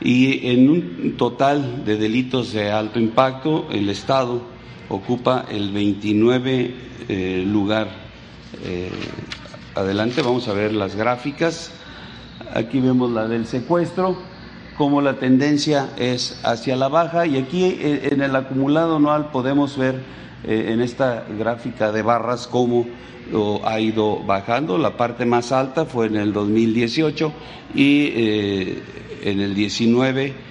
Y 0.00 0.48
en 0.48 0.68
un 0.68 1.14
total 1.16 1.84
de 1.84 1.96
delitos 1.96 2.52
de 2.52 2.70
alto 2.70 2.98
impacto, 2.98 3.68
el 3.70 3.88
Estado 3.88 4.42
ocupa 4.88 5.46
el 5.50 5.70
29 5.72 6.74
eh, 7.08 7.44
lugar. 7.46 7.88
Eh, 8.64 8.90
adelante, 9.74 10.22
vamos 10.22 10.48
a 10.48 10.52
ver 10.52 10.72
las 10.72 10.96
gráficas. 10.96 11.72
Aquí 12.54 12.80
vemos 12.80 13.10
la 13.10 13.26
del 13.28 13.46
secuestro 13.46 14.31
como 14.76 15.00
la 15.00 15.14
tendencia 15.14 15.90
es 15.96 16.40
hacia 16.44 16.76
la 16.76 16.88
baja. 16.88 17.26
Y 17.26 17.36
aquí 17.36 17.64
eh, 17.64 18.08
en 18.12 18.22
el 18.22 18.34
acumulado 18.34 18.96
anual 18.96 19.30
podemos 19.30 19.76
ver 19.76 20.00
eh, 20.44 20.70
en 20.70 20.80
esta 20.80 21.24
gráfica 21.38 21.92
de 21.92 22.02
barras 22.02 22.46
cómo 22.46 22.86
ha 23.64 23.80
ido 23.80 24.18
bajando. 24.24 24.76
La 24.76 24.96
parte 24.96 25.24
más 25.24 25.52
alta 25.52 25.86
fue 25.86 26.06
en 26.06 26.16
el 26.16 26.32
2018 26.32 27.32
y 27.74 28.06
eh, 28.14 28.82
en 29.22 29.40
el 29.40 29.54
19 29.54 30.50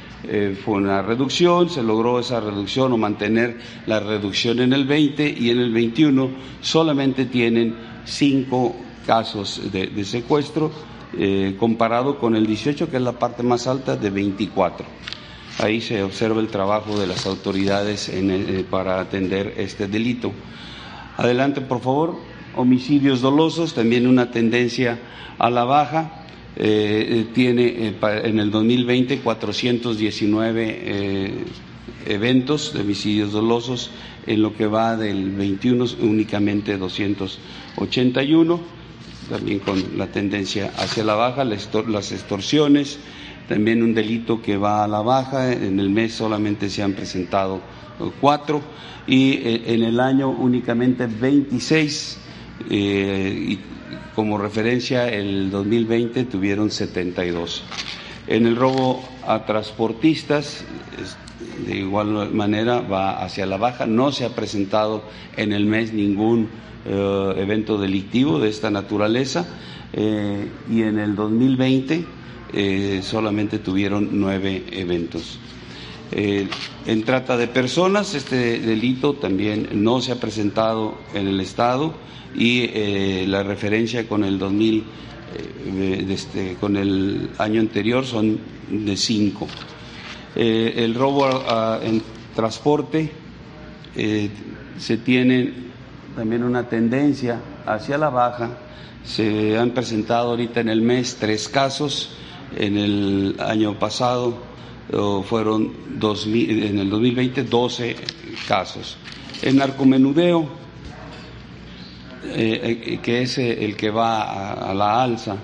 fue 0.63 0.75
una 0.75 1.01
reducción, 1.01 1.69
se 1.69 1.81
logró 1.81 2.19
esa 2.19 2.39
reducción 2.39 2.93
o 2.93 2.97
mantener 2.97 3.57
la 3.88 3.99
reducción 3.99 4.60
en 4.60 4.71
el 4.71 4.86
20 4.86 5.36
y 5.38 5.49
en 5.49 5.60
el 5.60 5.71
21 5.71 6.29
solamente 6.62 7.25
tienen 7.25 7.75
cinco 8.05 8.75
casos 9.05 9.62
de 9.71 10.05
secuestro 10.05 10.71
eh, 11.17 11.58
comparado 11.60 12.17
con 12.17 12.38
el 12.38 12.47
18, 12.47 12.89
que 12.89 12.95
es 12.95 13.04
la 13.04 13.12
parte 13.12 13.43
más 13.43 13.67
alta, 13.67 13.97
de 13.97 14.10
24. 14.10 14.86
Ahí 15.60 15.82
se 15.82 16.02
observa 16.04 16.39
el 16.39 16.47
trabajo 16.47 16.97
de 16.97 17.06
las 17.06 17.26
autoridades 17.26 18.08
eh, 18.10 18.65
para 18.69 19.02
atender 19.02 19.56
este 19.58 19.88
delito. 19.88 20.32
Adelante, 21.17 21.60
por 21.62 21.82
favor. 21.82 22.15
Homicidios 22.56 23.19
dolosos, 23.21 23.74
también 23.74 24.08
una 24.08 24.32
tendencia 24.32 25.00
a 25.38 25.50
la 25.50 25.65
baja. 25.65 26.24
Eh, 26.56 27.28
tiene 27.34 27.93
en 28.02 28.39
el 28.39 28.52
2020 28.52 29.19
419 29.19 31.45
eventos 32.06 32.74
de 32.74 32.82
homicidios 32.82 33.32
dolosos, 33.32 33.89
en 34.28 34.41
lo 34.41 34.54
que 34.54 34.67
va 34.67 34.97
del 34.97 35.32
21 35.32 35.86
únicamente 36.02 36.78
281 36.78 38.81
también 39.32 39.60
con 39.60 39.98
la 39.98 40.08
tendencia 40.08 40.72
hacia 40.78 41.06
la 41.06 41.15
baja, 41.15 41.46
las 41.46 42.12
extorsiones, 42.12 43.00
también 43.48 43.82
un 43.82 43.94
delito 43.94 44.41
que 44.41 44.58
va 44.58 44.84
a 44.84 44.88
la 44.89 45.00
baja, 45.02 45.54
en 45.54 45.80
el 45.80 45.89
mes 45.89 46.13
solamente 46.13 46.70
se 46.70 46.84
han 46.84 46.91
presentado 46.94 47.62
eh, 48.00 48.12
cuatro 48.20 48.62
y 49.08 49.32
eh, 49.34 49.63
en 49.67 49.84
el 49.84 50.00
año 50.02 50.30
únicamente 50.30 51.08
26 51.08 52.17
eh, 52.70 53.46
y 53.54 53.60
como 54.15 54.38
referencia 54.38 55.08
el 55.08 55.50
2020 55.50 56.26
tuvieron 56.26 56.70
72. 56.70 57.63
En 58.28 58.46
el 58.46 58.58
robo 58.58 59.02
a 59.26 59.46
transportistas, 59.46 60.65
de 61.65 61.77
igual 61.77 62.32
manera 62.34 62.82
va 62.82 63.23
hacia 63.23 63.45
la 63.45 63.58
baja, 63.58 63.86
no 63.86 64.12
se 64.12 64.25
ha 64.25 64.36
presentado 64.36 65.04
en 65.38 65.54
el 65.54 65.65
mes 65.65 65.93
ningún 65.93 66.49
eh, 66.86 67.34
evento 67.38 67.77
delictivo 67.77 68.39
de 68.39 68.49
esta 68.49 68.71
naturaleza 68.71 69.45
eh, 69.93 70.47
y 70.69 70.82
en 70.82 70.97
el 70.97 71.15
2020 71.15 72.06
eh, 72.54 73.01
solamente 73.04 73.60
tuvieron 73.60 74.10
nueve 74.13 74.63
eventos. 74.71 75.38
en 76.12 77.04
trata 77.04 77.38
de 77.38 77.47
personas, 77.47 78.15
este 78.15 78.60
delito 78.60 79.13
también 79.13 79.69
no 79.73 80.01
se 80.01 80.12
ha 80.12 80.19
presentado 80.19 80.97
en 81.13 81.27
el 81.27 81.39
Estado 81.39 81.93
y 82.36 82.67
la 83.27 83.43
referencia 83.43 84.08
con 84.10 84.23
el 84.25 84.38
2000, 84.38 84.84
este, 86.10 86.56
con 86.60 86.75
el 86.75 87.30
año 87.38 87.62
anterior 87.62 88.06
son 88.06 88.39
de 88.69 88.97
cinco. 88.97 89.47
El 90.36 90.96
robo 90.96 91.28
en 91.82 92.02
transporte 92.36 93.12
se 94.78 94.98
tiene 94.98 95.54
también 96.15 96.44
una 96.44 96.67
tendencia 96.67 97.39
hacia 97.65 97.98
la 97.98 98.10
baja. 98.10 98.50
Se 99.04 99.58
han 99.58 99.72
presentado 99.72 100.30
ahorita 100.32 100.60
en 100.62 100.70
el 100.70 100.82
mes 100.82 101.17
tres 101.20 101.50
casos, 101.50 102.12
en 102.56 102.78
el 102.78 103.36
año 103.39 103.78
pasado 103.80 104.52
fueron 105.24 105.72
en 106.02 106.80
el 106.80 106.89
2020 106.89 107.44
12 107.44 107.96
casos. 108.48 108.98
El 109.41 109.58
narcomenudeo, 109.58 110.48
eh, 112.26 112.84
eh, 112.86 113.00
que 113.02 113.24
es 113.24 113.38
eh, 113.38 113.65
el 113.65 113.76
que 113.76 113.89
va 113.89 114.70
a, 114.70 114.74
la 114.74 115.02
alza, 115.02 115.36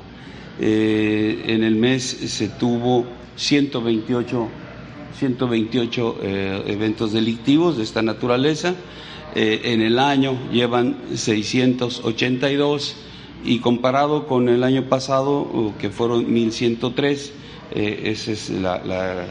en 0.59 1.63
el 1.63 1.75
mes 1.75 2.03
se 2.03 2.49
tuvo 2.49 3.05
128 3.35 4.47
128 5.17 6.17
eh, 6.21 6.63
eventos 6.67 7.11
delictivos 7.11 7.77
de 7.77 7.83
esta 7.83 8.01
naturaleza. 8.01 8.75
Eh, 9.35 9.61
en 9.65 9.81
el 9.81 9.99
año 9.99 10.37
llevan 10.51 10.97
682 11.13 12.95
y 13.43 13.59
comparado 13.59 14.27
con 14.27 14.49
el 14.49 14.63
año 14.63 14.83
pasado, 14.89 15.73
que 15.79 15.89
fueron 15.89 16.31
1103, 16.31 17.33
esa 17.73 18.31
es 18.31 18.49
la, 18.49 19.25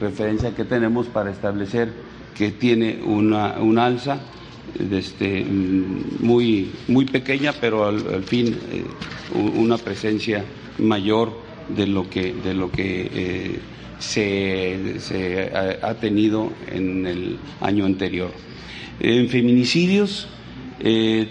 referencia 0.00 0.54
que 0.54 0.64
tenemos 0.64 1.06
para 1.06 1.30
establecer 1.30 1.92
que 2.36 2.50
tiene 2.50 3.00
una, 3.04 3.58
una 3.58 3.86
alza 3.86 4.20
este, 4.90 5.44
muy, 5.44 6.70
muy 6.88 7.06
pequeña, 7.06 7.52
pero 7.58 7.86
al, 7.86 8.22
fin 8.24 8.54
una 9.34 9.78
presencia 9.78 10.44
mayor 10.78 11.32
de 11.74 11.86
lo 11.86 12.08
que, 12.08 12.34
de 12.34 12.54
lo 12.54 12.70
que 12.70 13.58
se, 13.98 15.50
ha, 15.82 15.94
tenido 15.94 16.52
en 16.70 17.06
el 17.06 17.38
año 17.60 17.84
anterior. 17.84 18.32
En 19.00 19.28
feminicidios, 19.28 20.28
eh, 20.80 21.28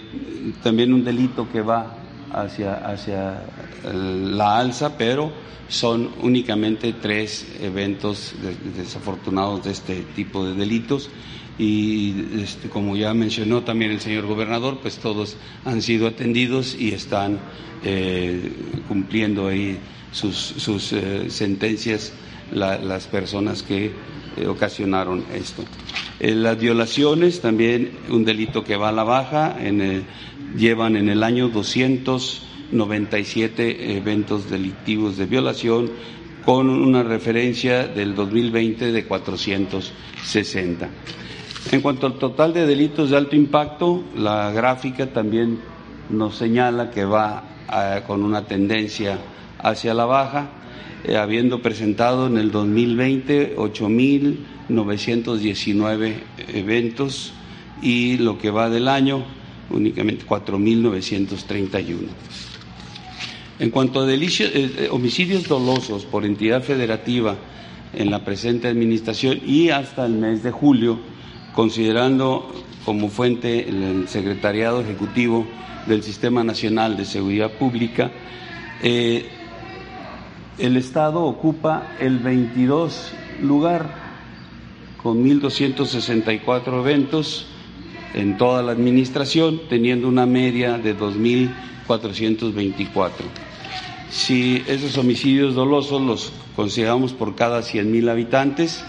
también 0.62 0.92
un 0.92 1.04
delito 1.04 1.48
que 1.50 1.62
va 1.62 1.96
hacia, 2.32 2.74
hacia 2.74 3.42
la 3.84 4.58
alza, 4.58 4.96
pero 4.96 5.32
son 5.68 6.10
únicamente 6.22 6.94
tres 6.94 7.46
eventos 7.60 8.34
desafortunados 8.76 9.64
de 9.64 9.72
este 9.72 10.02
tipo 10.16 10.44
de 10.46 10.54
delitos 10.54 11.10
y 11.58 12.40
este, 12.40 12.68
como 12.68 12.96
ya 12.96 13.12
mencionó 13.14 13.62
también 13.64 13.90
el 13.90 14.00
señor 14.00 14.26
gobernador, 14.26 14.78
pues 14.80 14.98
todos 14.98 15.36
han 15.64 15.82
sido 15.82 16.06
atendidos 16.06 16.76
y 16.78 16.94
están 16.94 17.38
eh, 17.84 18.52
cumpliendo 18.86 19.48
ahí 19.48 19.78
sus, 20.12 20.36
sus 20.36 20.92
eh, 20.92 21.28
sentencias 21.28 22.12
las 22.52 23.06
personas 23.06 23.62
que 23.62 23.92
eh, 24.36 24.46
ocasionaron 24.46 25.24
esto. 25.34 25.64
Eh, 26.20 26.34
las 26.34 26.58
violaciones, 26.58 27.40
también 27.40 27.92
un 28.10 28.22
delito 28.24 28.62
que 28.64 28.76
va 28.76 28.90
a 28.90 28.92
la 28.92 29.04
baja, 29.04 29.56
llevan 30.56 30.96
en 30.96 31.08
el 31.08 31.22
año 31.22 31.48
297 31.48 33.96
eventos 33.96 34.50
delictivos 34.50 35.16
de 35.16 35.24
violación 35.26 35.90
con 36.44 36.68
una 36.70 37.02
referencia 37.02 37.86
del 37.86 38.14
2020 38.14 38.92
de 38.92 39.04
460. 39.04 40.88
En 41.72 41.80
cuanto 41.80 42.06
al 42.06 42.14
total 42.14 42.54
de 42.54 42.66
delitos 42.66 43.10
de 43.10 43.16
alto 43.16 43.34
impacto, 43.36 44.04
la 44.16 44.52
gráfica 44.52 45.12
también 45.12 45.58
nos 46.08 46.36
señala 46.36 46.90
que 46.90 47.04
va 47.04 47.44
con 48.06 48.22
una 48.22 48.46
tendencia 48.46 49.18
hacia 49.58 49.92
la 49.92 50.06
baja 50.06 50.48
eh, 51.04 51.16
habiendo 51.16 51.62
presentado 51.62 52.26
en 52.26 52.38
el 52.38 52.50
2020 52.50 53.54
8.919 53.56 56.14
eventos 56.48 57.32
y 57.80 58.18
lo 58.18 58.36
que 58.38 58.50
va 58.50 58.68
del 58.68 58.88
año 58.88 59.24
únicamente 59.70 60.26
4.931. 60.26 62.08
En 63.60 63.70
cuanto 63.70 64.00
a 64.00 64.12
eh, 64.12 64.16
eh, 64.16 64.88
homicidios 64.90 65.48
dolosos 65.48 66.04
por 66.04 66.24
entidad 66.24 66.62
federativa 66.62 67.36
en 67.94 68.10
la 68.10 68.24
presente 68.24 68.68
administración 68.68 69.40
y 69.44 69.70
hasta 69.70 70.06
el 70.06 70.12
mes 70.12 70.42
de 70.42 70.50
julio, 70.50 70.98
considerando 71.54 72.52
como 72.84 73.08
fuente 73.08 73.68
el 73.68 74.08
Secretariado 74.08 74.80
Ejecutivo 74.80 75.46
del 75.86 76.02
Sistema 76.02 76.44
Nacional 76.44 76.96
de 76.96 77.04
Seguridad 77.04 77.50
Pública, 77.52 78.10
el 80.58 80.76
Estado 80.76 81.24
ocupa 81.24 81.94
el 82.00 82.18
22 82.18 83.12
lugar 83.42 84.08
con 85.02 85.24
1.264 85.24 86.80
eventos 86.80 87.46
en 88.14 88.36
toda 88.36 88.62
la 88.62 88.72
administración, 88.72 89.60
teniendo 89.68 90.08
una 90.08 90.26
media 90.26 90.76
de 90.78 90.98
2.424. 90.98 93.12
Si 94.10 94.64
esos 94.66 94.98
homicidios 94.98 95.54
dolosos 95.54 96.02
los 96.02 96.32
consideramos 96.56 97.12
por 97.12 97.36
cada 97.36 97.60
100.000 97.60 98.10
habitantes, 98.10 98.82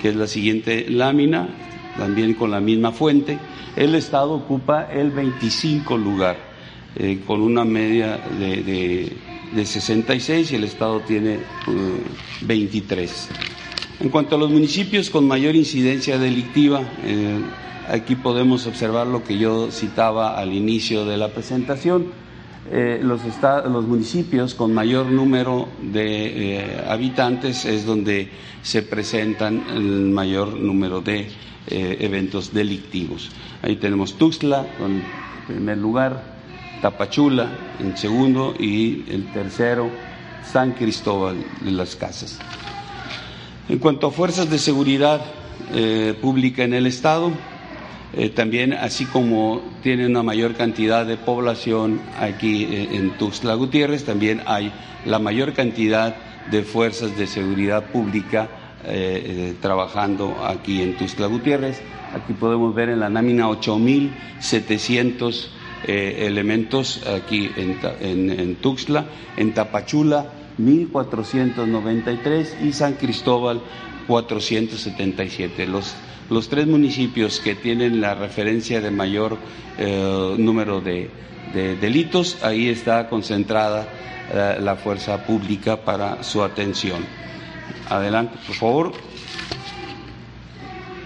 que 0.00 0.10
es 0.10 0.16
la 0.16 0.28
siguiente 0.28 0.86
lámina, 0.88 1.48
también 1.96 2.34
con 2.34 2.50
la 2.50 2.60
misma 2.60 2.92
fuente, 2.92 3.38
el 3.74 3.94
Estado 3.94 4.32
ocupa 4.32 4.86
el 4.92 5.10
25 5.10 5.96
lugar, 5.96 6.36
eh, 6.94 7.22
con 7.26 7.40
una 7.40 7.64
media 7.64 8.18
de 8.38 8.62
de 8.62 9.16
66 9.54 10.52
y 10.52 10.56
el 10.56 10.64
Estado 10.64 11.00
tiene 11.00 11.38
23. 12.42 13.28
Uh, 13.30 13.56
en 13.98 14.10
cuanto 14.10 14.36
a 14.36 14.38
los 14.38 14.50
municipios 14.50 15.08
con 15.08 15.26
mayor 15.26 15.56
incidencia 15.56 16.18
delictiva, 16.18 16.82
eh, 17.02 17.40
aquí 17.88 18.14
podemos 18.14 18.66
observar 18.66 19.06
lo 19.06 19.24
que 19.24 19.38
yo 19.38 19.70
citaba 19.70 20.38
al 20.38 20.52
inicio 20.52 21.06
de 21.06 21.16
la 21.16 21.28
presentación. 21.28 22.08
Eh, 22.70 23.00
los, 23.02 23.22
municipios 23.86 24.54
con 24.54 24.74
mayor 24.74 25.06
número 25.06 25.68
de 25.80 26.58
eh, 26.58 26.84
habitantes 26.86 27.64
es 27.64 27.86
donde 27.86 28.28
se 28.60 28.82
presentan 28.82 29.64
el 29.74 30.10
mayor 30.10 30.54
número 30.54 31.00
de 31.00 31.28
eventos 31.68 32.52
delictivos. 32.52 33.30
Ahí 33.62 33.76
tenemos 33.76 34.14
Tuxtla, 34.18 34.66
en 34.78 35.02
primer 35.46 35.78
lugar, 35.78 36.35
Tapachula 36.80 37.50
en 37.80 37.96
segundo 37.96 38.54
y 38.58 39.04
el 39.08 39.26
tercero 39.32 39.90
San 40.44 40.72
Cristóbal 40.72 41.36
de 41.60 41.70
las 41.70 41.96
Casas. 41.96 42.38
En 43.68 43.78
cuanto 43.78 44.06
a 44.06 44.10
fuerzas 44.12 44.48
de 44.48 44.58
seguridad 44.58 45.20
eh, 45.74 46.14
pública 46.20 46.62
en 46.62 46.74
el 46.74 46.86
Estado, 46.86 47.32
eh, 48.14 48.30
también 48.30 48.72
así 48.72 49.06
como 49.06 49.60
tiene 49.82 50.06
una 50.06 50.22
mayor 50.22 50.54
cantidad 50.54 51.04
de 51.04 51.16
población 51.16 52.00
aquí 52.20 52.64
eh, 52.64 52.90
en 52.92 53.18
Tuxtla 53.18 53.54
Gutiérrez, 53.54 54.04
también 54.04 54.42
hay 54.46 54.72
la 55.04 55.18
mayor 55.18 55.52
cantidad 55.52 56.14
de 56.50 56.62
fuerzas 56.62 57.16
de 57.16 57.26
seguridad 57.26 57.86
pública 57.86 58.48
trabajando 59.60 60.46
aquí 60.46 60.80
en 60.80 60.96
Tuxtla 60.96 61.26
Gutiérrez. 61.26 61.82
Aquí 62.14 62.34
podemos 62.34 62.72
ver 62.72 62.90
en 62.90 63.00
la 63.00 63.08
lámina 63.08 63.48
8.700 63.48 65.48
eh, 65.88 66.26
elementos 66.26 67.06
aquí 67.06 67.48
en, 67.56 67.78
en, 68.40 68.56
Tuxtla, 68.56 69.06
en 69.36 69.54
Tapachula 69.54 70.26
1493 70.58 72.56
y 72.64 72.72
San 72.72 72.94
Cristóbal 72.94 73.60
477. 74.08 75.66
Los, 75.68 75.94
los 76.28 76.48
tres 76.48 76.66
municipios 76.66 77.38
que 77.38 77.54
tienen 77.54 78.00
la 78.00 78.16
referencia 78.16 78.80
de 78.80 78.90
mayor 78.90 79.38
eh, 79.78 80.34
número 80.38 80.80
de, 80.80 81.08
delitos, 81.80 82.42
ahí 82.42 82.68
está 82.68 83.08
concentrada 83.08 83.86
eh, 84.34 84.58
la 84.60 84.74
fuerza 84.74 85.24
pública 85.24 85.76
para 85.84 86.24
su 86.24 86.42
atención. 86.42 87.04
Adelante, 87.88 88.38
por 88.44 88.56
favor. 88.56 88.92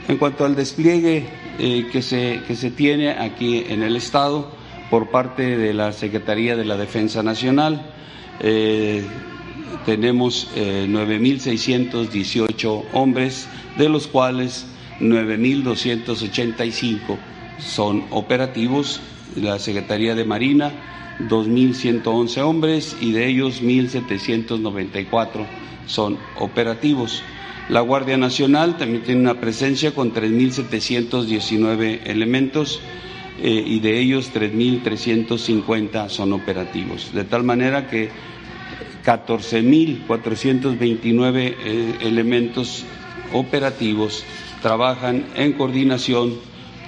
En 0.09 0.17
cuanto 0.17 0.47
al 0.47 0.57
despliegue 0.57 1.27
que, 1.59 2.01
se, 2.01 2.41
que 2.49 2.57
se 2.57 2.71
tiene 2.71 3.11
aquí 3.11 3.63
en 3.69 3.83
el 3.83 3.95
Estado, 3.97 4.59
por 4.91 5.11
parte 5.11 5.57
de 5.57 5.73
la 5.73 5.93
Secretaría 5.93 6.57
de 6.57 6.65
la 6.65 6.77
Defensa 6.77 7.23
Nacional. 7.23 7.81
Eh, 8.41 9.05
tenemos 9.87 10.49
9.618 10.57 12.83
eh, 12.83 12.87
hombres, 12.93 13.47
de 13.79 13.89
los 13.89 14.09
cuales 14.09 14.67
9.285 15.01 17.17
son 17.59 18.05
operativos. 18.11 19.01
La 19.37 19.61
Secretaría 19.61 20.17
de 20.17 20.25
Marina, 20.25 20.73
2.111 21.29 22.43
hombres 22.43 22.97
y 23.01 23.13
de 23.13 23.29
ellos 23.29 23.63
1.794 23.63 25.47
son 25.87 26.19
operativos. 26.39 27.23
La 27.69 27.81
Guardia 27.81 28.17
Nacional 28.17 28.77
también 28.77 29.05
tiene 29.05 29.21
una 29.21 29.41
presencia 29.41 29.95
con 29.95 30.13
3.719 30.13 32.01
elementos 32.07 32.81
eh, 33.43 33.65
y 33.67 33.81
de 33.81 33.99
ellos 33.99 34.31
3.350 34.35 36.11
son 36.11 36.35
operativos. 36.35 37.11
De 37.15 37.25
tal 37.25 37.43
manera 37.43 37.89
que 37.89 38.11
14.429 39.03 41.55
eh, 41.65 41.95
elementos 42.03 42.85
operativos 43.33 44.25
trabajan 44.61 45.25
en 45.37 45.55
coordinación 45.55 46.35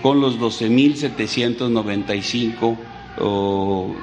con 0.02 0.20
los 0.20 0.38
12.795 0.38 2.76
eh, 3.18 3.94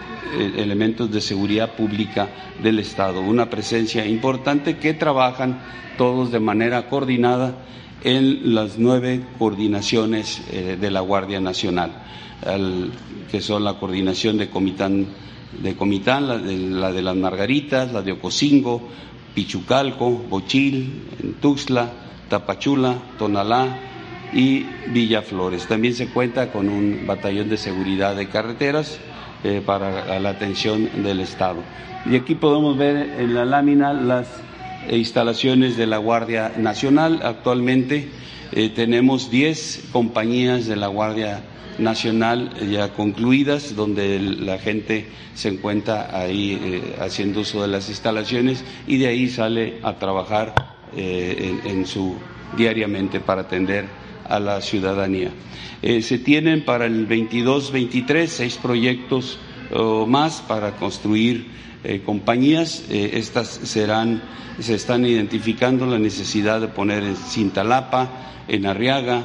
elementos 0.57 1.11
de 1.11 1.21
seguridad 1.21 1.75
pública 1.75 2.29
del 2.63 2.79
Estado. 2.79 3.21
Una 3.21 3.51
presencia 3.51 4.07
importante 4.07 4.77
que 4.77 4.95
trabajan 4.95 5.61
todos 5.99 6.31
de 6.31 6.39
manera 6.39 6.89
coordinada 6.89 7.53
en 8.03 8.55
las 8.55 8.79
nueve 8.79 9.21
coordinaciones 9.37 10.41
de 10.49 10.89
la 10.89 11.01
Guardia 11.01 11.39
Nacional 11.41 11.91
que 13.31 13.41
son 13.41 13.63
la 13.63 13.75
coordinación 13.75 14.37
de 14.37 14.49
Comitán, 14.49 15.07
de 15.61 15.75
Comitán 15.75 16.27
la, 16.27 16.91
de, 16.91 17.01
las 17.01 17.15
Margaritas, 17.15 17.91
la 17.91 18.01
de 18.01 18.13
Ocosingo, 18.13 18.81
Pichucalco, 19.33 20.11
Bochil, 20.11 21.03
Tuxtla, 21.41 21.91
Tapachula, 22.29 22.95
Tonalá 23.17 23.77
y 24.33 24.65
Villaflores. 24.87 25.67
También 25.67 25.93
se 25.93 26.07
cuenta 26.07 26.51
con 26.51 26.69
un 26.69 27.05
batallón 27.05 27.49
de 27.49 27.57
seguridad 27.57 28.15
de 28.15 28.29
carreteras 28.29 28.99
eh, 29.43 29.61
para 29.65 30.19
la 30.19 30.29
atención 30.29 31.03
del 31.03 31.19
Estado. 31.19 31.61
Y 32.09 32.15
aquí 32.15 32.35
podemos 32.35 32.77
ver 32.77 32.95
en 33.19 33.33
la 33.33 33.45
lámina 33.45 33.93
las 33.93 34.27
instalaciones 34.89 35.77
de 35.77 35.87
la 35.87 35.97
Guardia 35.97 36.53
Nacional. 36.57 37.19
Actualmente 37.23 38.09
eh, 38.51 38.69
tenemos 38.69 39.29
10 39.29 39.89
compañías 39.91 40.65
de 40.65 40.75
la 40.75 40.87
Guardia 40.87 41.43
Nacional 41.79 42.53
ya 42.69 42.93
concluidas, 42.93 43.75
donde 43.75 44.19
la 44.19 44.57
gente 44.59 45.07
se 45.33 45.49
encuentra 45.49 46.09
ahí 46.17 46.59
eh, 46.61 46.95
haciendo 46.99 47.41
uso 47.41 47.61
de 47.61 47.67
las 47.67 47.89
instalaciones 47.89 48.63
y 48.87 48.97
de 48.97 49.07
ahí 49.07 49.29
sale 49.29 49.79
a 49.83 49.97
trabajar 49.97 50.53
eh, 50.95 51.59
en, 51.65 51.85
su 51.85 52.15
diariamente 52.57 53.19
para 53.19 53.41
atender 53.41 53.85
a 54.27 54.39
la 54.39 54.61
ciudadanía. 54.61 55.31
se 55.81 56.17
tienen 56.19 56.65
para 56.65 56.85
el 56.85 57.07
22-23 57.07 58.27
seis 58.27 58.57
proyectos 58.57 59.39
más 60.07 60.41
para 60.41 60.75
construir 60.75 61.47
compañías. 62.05 62.83
estas 62.89 63.47
serán, 63.47 64.21
se 64.59 64.75
están 64.75 65.05
identificando 65.05 65.85
la 65.85 65.99
necesidad 65.99 66.59
de 66.61 66.67
poner 66.67 67.03
en 67.03 67.15
Cintalapa, 67.15 68.09
en 68.47 68.65
Arriaga, 68.65 69.23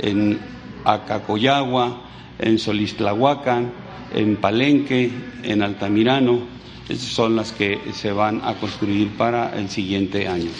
en 0.00 0.38
Acacoyagua, 0.84 2.02
en 2.38 2.58
Solistlahuacan, 2.58 3.72
en 4.14 4.36
Palenque, 4.36 5.10
en 5.42 5.62
Altamirano. 5.62 6.40
Esas 6.88 7.08
son 7.08 7.36
las 7.36 7.52
que 7.52 7.78
se 7.92 8.12
van 8.12 8.40
a 8.44 8.54
construir 8.54 9.16
para 9.16 9.56
el 9.58 9.68
siguiente 9.68 10.28
año. 10.28 10.50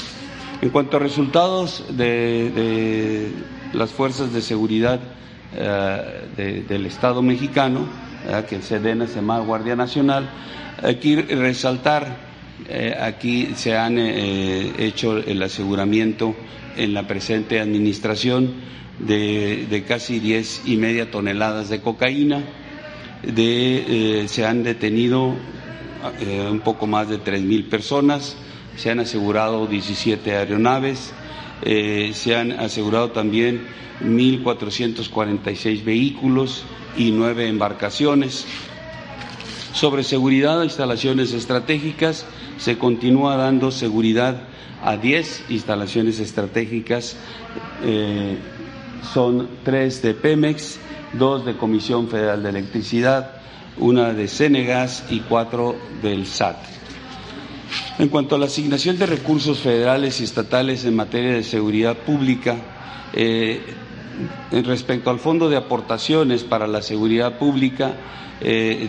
En 0.61 0.71
cuanto 0.71 0.97
a 0.97 1.01
resultados 1.01 1.85
de, 1.91 3.31
las 3.73 3.91
fuerzas 3.91 4.33
de 4.33 4.41
seguridad 4.41 5.01
eh, 5.57 6.65
del 6.69 6.87
Estado 6.87 7.21
mexicano, 7.23 7.87
que 8.49 8.55
el 8.57 8.63
SEDENA 8.63 9.09
se 9.09 9.17
llama 9.17 9.41
Guardia 9.41 9.75
Nacional, 9.75 10.29
aquí 10.83 11.17
resaltar, 11.17 12.17
eh, 12.69 12.95
aquí 13.01 13.51
se 13.57 13.77
han 13.77 13.99
eh, 13.99 14.73
hecho 14.79 15.19
el 15.19 15.43
aseguramiento 15.43 16.35
en 16.77 16.95
la 16.95 17.07
presente 17.07 17.61
administración 17.61 18.55
de, 18.99 19.85
casi 19.87 20.21
diez 20.21 20.63
y 20.65 20.77
media 20.77 21.11
toneladas 21.11 21.69
de 21.69 21.81
cocaína, 21.81 22.43
eh, 23.25 24.25
se 24.29 24.45
han 24.47 24.63
detenido 24.63 25.35
eh, 26.21 26.49
un 26.51 26.61
poco 26.61 26.87
más 26.87 27.09
de 27.09 27.19
tres 27.19 27.43
mil 27.43 27.65
personas, 27.65 28.37
se 28.77 28.91
han 28.91 29.01
asegurado 29.01 29.67
17 29.67 30.35
aeronaves, 30.37 31.13
eh, 31.63 32.11
se 32.15 32.35
han 32.37 32.53
asegurado 32.53 33.11
también 33.11 33.63
1.446 34.05 35.85
vehículos 35.85 36.65
y 36.97 37.13
nueve 37.13 37.49
embarcaciones. 37.49 38.47
Sobre 39.73 40.03
seguridad 40.05 40.59
de 40.59 40.65
instalaciones 40.67 41.33
estratégicas, 41.33 42.27
se 42.59 42.77
continúa 42.79 43.37
dando 43.37 43.71
seguridad 43.71 44.43
a 44.85 44.97
10 44.97 45.45
instalaciones 45.51 46.19
estratégicas. 46.19 47.17
Son 49.13 49.49
tres 49.65 50.03
de 50.03 50.15
Pemex, 50.15 50.79
dos 51.13 51.45
de 51.45 51.57
Comisión 51.57 52.09
Federal 52.09 52.43
de 52.43 52.51
Electricidad, 52.51 53.33
una 53.79 54.13
de 54.13 54.29
Cenegas 54.29 55.05
y 55.11 55.21
cuatro 55.21 55.77
del 56.03 56.27
SAT. 56.27 56.57
En 57.99 58.09
cuanto 58.09 58.35
a 58.35 58.39
la 58.39 58.47
asignación 58.47 58.99
de 58.99 59.07
recursos 59.07 59.61
federales 59.61 60.21
y 60.21 60.25
estatales 60.25 60.85
en 60.85 60.97
materia 60.97 61.33
de 61.33 61.43
seguridad 61.43 61.97
pública, 61.97 62.57
eh, 63.13 63.61
respecto 64.51 65.11
al 65.11 65.19
Fondo 65.19 65.49
de 65.49 65.57
Aportaciones 65.57 66.45
para 66.45 66.67
la 66.67 66.83
Seguridad 66.83 67.39
Pública, 67.39 67.93
eh, 68.41 68.89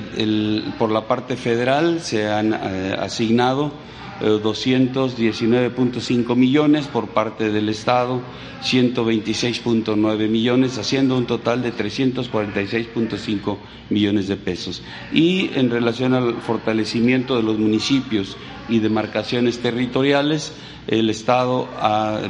por 0.78 0.92
la 0.92 1.08
parte 1.08 1.36
federal 1.36 2.02
se 2.02 2.30
han 2.30 2.54
asignado 2.54 3.72
219.5 4.24 6.32
eh, 6.32 6.36
millones 6.36 6.88
por 6.88 7.10
parte 7.10 7.52
del 7.52 7.70
Estado, 7.70 8.22
126.9 8.64 10.30
millones, 10.30 10.78
haciendo 10.78 11.18
un 11.18 11.26
total 11.26 11.62
de 11.62 11.74
346.5 11.74 13.58
millones 13.90 14.28
de 14.28 14.36
pesos. 14.38 14.82
Y 15.12 15.50
en 15.56 15.70
relación 15.70 16.14
al 16.14 16.36
fortalecimiento 16.42 17.36
de 17.36 17.44
los 17.44 17.60
municipios 17.60 18.38
y 18.70 18.80
demarcaciones 18.80 19.60
territoriales, 19.60 20.54
el 20.88 21.10
Estado, 21.10 21.68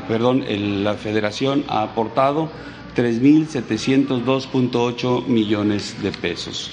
perdón, 0.08 0.44
la 0.84 0.96
Federación 0.96 1.64
ha 1.68 1.84
aportado 1.84 2.50
3.702.8 2.96 5.28
millones 5.28 6.02
de 6.02 6.12
pesos. 6.12 6.72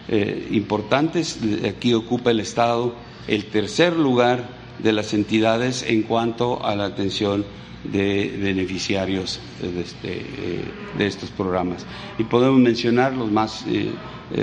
eh, 0.10 0.48
importantes. 0.52 1.39
Aquí 1.67 1.93
ocupa 1.93 2.32
el 2.32 2.39
Estado 2.39 2.96
el 3.28 3.46
tercer 3.46 3.93
lugar 3.93 4.50
de 4.80 4.93
las 4.93 5.13
entidades 5.13 5.84
en 5.84 6.04
cuanto 6.04 6.65
a 6.65 6.76
la 6.76 6.86
atención 6.86 7.46
de 7.84 8.34
beneficiarios 8.41 9.39
de, 9.62 9.82
este, 9.82 10.12
eh, 10.12 10.63
de 10.98 11.08
estos 11.08 11.30
programas. 11.32 11.86
Y 12.17 12.24
podemos 12.24 12.60
mencionar 12.60 13.13
los 13.13 13.32
más 13.32 13.65
eh, 13.67 13.91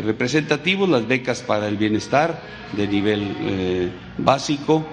representativos, 0.03 0.89
las 0.89 1.07
becas 1.09 1.43
para 1.43 1.69
el 1.69 1.77
bienestar 1.77 2.43
de 2.77 2.89
nivel 2.89 3.93
básico, 4.19 4.85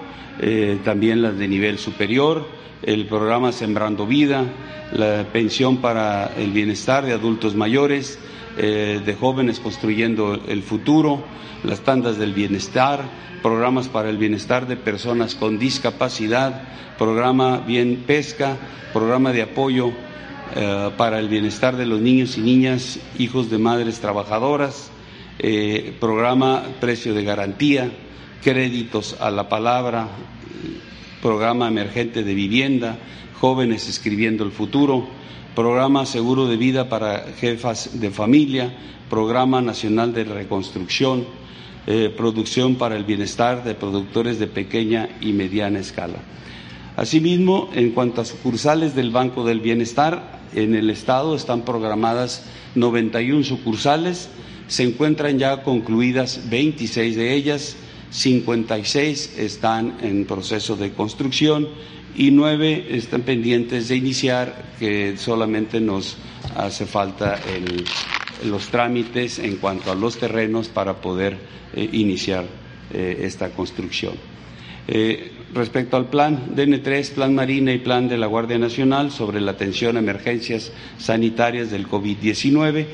también 0.84 1.22
las 1.22 1.38
de 1.38 1.48
nivel 1.48 1.78
superior, 1.78 2.46
el 2.82 3.06
programa 3.06 3.52
Sembrando 3.52 4.06
Vida, 4.06 4.44
la 4.92 5.24
pensión 5.32 5.78
para 5.78 6.32
el 6.36 6.50
bienestar 6.50 7.06
de 7.06 7.12
adultos 7.12 7.54
mayores, 7.54 8.18
eh, 8.58 9.00
de 9.04 9.14
jóvenes 9.14 9.60
construyendo 9.60 10.40
el 10.46 10.62
futuro, 10.62 11.24
las 11.64 11.80
tandas 11.80 12.18
del 12.18 12.32
bienestar, 12.32 13.02
programas 13.42 13.88
para 13.88 14.10
el 14.10 14.18
bienestar 14.18 14.66
de 14.66 14.76
personas 14.76 15.34
con 15.34 15.58
discapacidad, 15.58 16.62
programa 16.98 17.58
Bien 17.58 18.04
Pesca, 18.06 18.56
programa 18.92 19.32
de 19.32 19.42
apoyo 19.42 19.92
eh, 20.54 20.90
para 20.96 21.18
el 21.18 21.28
bienestar 21.28 21.76
de 21.76 21.86
los 21.86 22.00
niños 22.00 22.36
y 22.36 22.42
niñas, 22.42 22.98
hijos 23.18 23.50
de 23.50 23.58
madres 23.58 24.00
trabajadoras, 24.00 24.90
eh, 25.38 25.96
programa 25.98 26.62
Precio 26.80 27.14
de 27.14 27.24
Garantía, 27.24 27.90
créditos 28.42 29.16
a 29.20 29.30
la 29.30 29.48
palabra, 29.48 30.08
programa 31.22 31.68
emergente 31.68 32.22
de 32.22 32.34
vivienda, 32.34 32.98
jóvenes 33.40 33.88
escribiendo 33.88 34.44
el 34.44 34.52
futuro, 34.52 35.08
programa 35.54 36.06
Seguro 36.06 36.46
de 36.46 36.56
Vida 36.56 36.88
para 36.88 37.26
Jefas 37.38 38.00
de 38.00 38.10
Familia, 38.10 38.72
Programa 39.10 39.60
Nacional 39.60 40.14
de 40.14 40.24
Reconstrucción, 40.24 41.26
eh, 41.86 42.12
Producción 42.16 42.76
para 42.76 42.96
el 42.96 43.04
Bienestar 43.04 43.62
de 43.64 43.74
Productores 43.74 44.38
de 44.38 44.46
Pequeña 44.46 45.08
y 45.20 45.32
Mediana 45.32 45.78
Escala. 45.78 46.18
Asimismo, 46.96 47.68
en 47.74 47.90
cuanto 47.90 48.20
a 48.20 48.24
sucursales 48.24 48.94
del 48.94 49.10
Banco 49.10 49.44
del 49.44 49.60
Bienestar, 49.60 50.40
en 50.54 50.74
el 50.74 50.90
Estado 50.90 51.34
están 51.34 51.62
programadas 51.62 52.44
91 52.74 53.44
sucursales, 53.44 54.30
se 54.68 54.84
encuentran 54.84 55.38
ya 55.38 55.62
concluidas 55.62 56.48
26 56.48 57.16
de 57.16 57.34
ellas, 57.34 57.76
56 58.12 59.38
están 59.38 59.96
en 60.02 60.26
proceso 60.26 60.76
de 60.76 60.92
construcción 60.92 61.66
y 62.14 62.30
nueve 62.30 62.88
están 62.90 63.22
pendientes 63.22 63.88
de 63.88 63.96
iniciar, 63.96 64.74
que 64.78 65.16
solamente 65.16 65.80
nos 65.80 66.18
hace 66.54 66.84
falta 66.84 67.40
los 68.44 68.68
trámites 68.68 69.38
en 69.38 69.56
cuanto 69.56 69.90
a 69.90 69.94
los 69.94 70.18
terrenos 70.18 70.68
para 70.68 71.00
poder 71.00 71.38
eh, 71.74 71.88
iniciar 71.92 72.44
eh, 72.92 73.20
esta 73.22 73.48
construcción. 73.50 74.12
Eh, 74.88 75.32
respecto 75.54 75.96
al 75.96 76.10
plan 76.10 76.54
DN3, 76.54 77.12
plan 77.12 77.34
Marina 77.34 77.72
y 77.72 77.78
plan 77.78 78.08
de 78.08 78.18
la 78.18 78.26
Guardia 78.26 78.58
Nacional 78.58 79.10
sobre 79.10 79.40
la 79.40 79.52
atención 79.52 79.96
a 79.96 80.00
emergencias 80.00 80.70
sanitarias 80.98 81.70
del 81.70 81.88
COVID-19, 81.88 82.86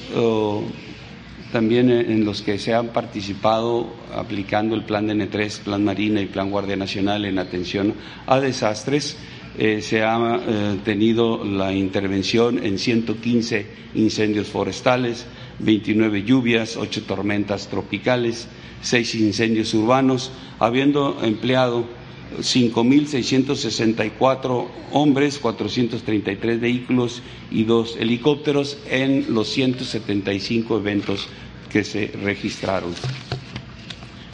también 1.53 1.91
en 1.91 2.25
los 2.25 2.41
que 2.43 2.59
se 2.59 2.75
han 2.75 2.89
participado 2.89 3.93
aplicando 4.15 4.75
el 4.75 4.85
Plan 4.85 5.07
DN3, 5.07 5.61
Plan 5.61 5.85
Marina 5.85 6.21
y 6.21 6.27
Plan 6.27 6.51
Guardia 6.51 6.77
Nacional 6.77 7.27
en 7.27 7.39
atención 7.39 7.95
a 8.27 8.41
desastres, 8.41 9.19
eh, 9.59 9.83
se 9.83 10.03
ha 10.03 10.41
eh, 10.47 10.79
tenido 10.83 11.45
la 11.45 11.73
intervención 11.75 12.65
en 12.65 12.79
115 12.79 13.67
incendios 13.95 14.49
forestales, 14.49 15.27
29 15.59 16.23
lluvias, 16.25 16.77
8 16.77 17.05
tormentas 17.05 17.69
tropicales, 17.69 18.49
6 18.83 19.15
incendios 19.17 19.75
urbanos, 19.75 20.31
habiendo 20.59 21.19
empleado 21.23 21.85
5.664 22.41 24.67
hombres, 24.93 25.39
433 25.39 26.61
vehículos 26.61 27.23
y 27.51 27.65
dos 27.65 27.97
helicópteros 27.99 28.79
en 28.91 29.35
los 29.35 29.49
175 29.49 30.79
eventos 30.79 31.27
que 31.71 31.85
se 31.85 32.07
registraron. 32.23 32.95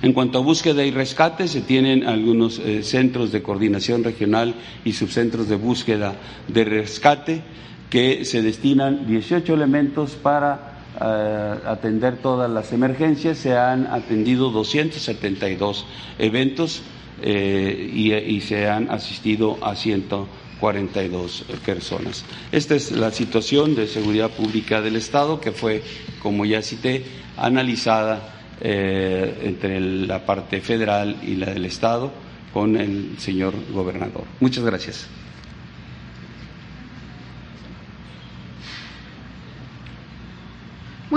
En 0.00 0.12
cuanto 0.12 0.38
a 0.38 0.42
búsqueda 0.42 0.84
y 0.84 0.92
rescate, 0.92 1.48
se 1.48 1.60
tienen 1.60 2.06
algunos 2.06 2.60
eh, 2.60 2.84
centros 2.84 3.32
de 3.32 3.42
coordinación 3.42 4.04
regional 4.04 4.54
y 4.84 4.92
subcentros 4.92 5.48
de 5.48 5.56
búsqueda 5.56 6.14
de 6.46 6.64
rescate 6.64 7.42
que 7.90 8.24
se 8.24 8.42
destinan 8.42 9.08
18 9.08 9.52
elementos 9.54 10.12
para 10.12 10.77
eh, 11.00 11.54
atender 11.64 12.16
todas 12.16 12.50
las 12.50 12.72
emergencias. 12.72 13.38
Se 13.38 13.56
han 13.56 13.86
atendido 13.86 14.50
272 14.50 15.86
eventos 16.18 16.82
eh, 17.22 17.90
y, 18.26 18.40
se 18.40 18.68
han 18.68 18.90
asistido 18.90 19.58
a 19.60 19.76
142 19.76 21.44
personas. 21.64 22.24
Esta 22.52 22.74
es 22.74 22.92
la 22.92 23.10
situación 23.10 23.74
de 23.74 23.86
seguridad 23.86 24.30
pública 24.30 24.80
del 24.80 24.96
Estado 24.96 25.40
que 25.40 25.52
fue, 25.52 25.82
como 26.22 26.44
ya 26.44 26.62
cité, 26.62 27.04
analizada 27.36 28.34
eh, 28.60 29.40
entre 29.44 29.80
la 29.80 30.26
parte 30.26 30.60
federal 30.60 31.16
y 31.22 31.36
la 31.36 31.46
del 31.46 31.64
Estado 31.64 32.10
con 32.52 32.76
el 32.76 33.18
señor 33.18 33.54
gobernador. 33.72 34.24
Muchas 34.40 34.64
gracias. 34.64 35.06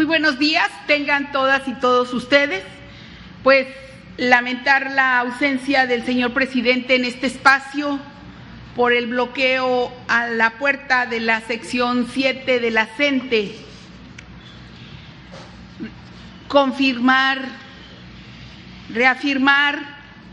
Muy 0.01 0.07
buenos 0.07 0.39
días, 0.39 0.67
tengan 0.87 1.31
todas 1.31 1.67
y 1.67 1.75
todos 1.75 2.11
ustedes. 2.15 2.63
Pues 3.43 3.67
lamentar 4.17 4.89
la 4.89 5.19
ausencia 5.19 5.85
del 5.85 6.03
señor 6.03 6.33
presidente 6.33 6.95
en 6.95 7.05
este 7.05 7.27
espacio 7.27 7.99
por 8.75 8.93
el 8.93 9.05
bloqueo 9.05 9.93
a 10.07 10.25
la 10.25 10.57
puerta 10.57 11.05
de 11.05 11.19
la 11.19 11.41
sección 11.41 12.07
7 12.11 12.59
de 12.59 12.71
la 12.71 12.87
CENTE. 12.87 13.55
Confirmar, 16.47 17.37
reafirmar 18.89 19.77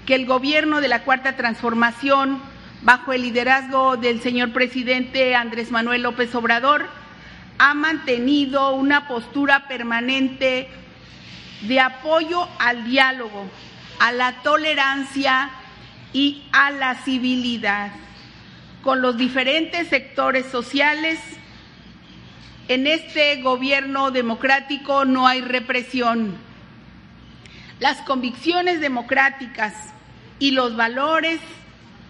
que 0.07 0.15
el 0.15 0.25
gobierno 0.25 0.81
de 0.81 0.89
la 0.89 1.03
Cuarta 1.03 1.37
Transformación, 1.37 2.41
bajo 2.81 3.13
el 3.13 3.21
liderazgo 3.21 3.99
del 3.99 4.23
señor 4.23 4.55
presidente 4.55 5.35
Andrés 5.35 5.71
Manuel 5.71 6.05
López 6.05 6.35
Obrador, 6.35 6.89
ha 7.59 7.75
mantenido 7.75 8.73
una 8.73 9.09
postura 9.09 9.67
permanente 9.67 10.69
de 11.63 11.81
apoyo 11.81 12.49
al 12.59 12.85
diálogo, 12.85 13.51
a 13.99 14.13
la 14.13 14.43
tolerancia 14.43 15.51
y 16.13 16.45
a 16.53 16.71
la 16.71 16.95
civilidad 16.95 17.91
con 18.83 19.03
los 19.03 19.17
diferentes 19.17 19.89
sectores 19.89 20.47
sociales. 20.47 21.19
En 22.69 22.87
este 22.87 23.43
gobierno 23.43 24.11
democrático 24.11 25.05
no 25.05 25.27
hay 25.27 25.41
represión. 25.41 26.37
Las 27.81 27.99
convicciones 27.99 28.81
democráticas 28.81 29.75
y 30.39 30.53
los 30.53 30.77
valores 30.77 31.41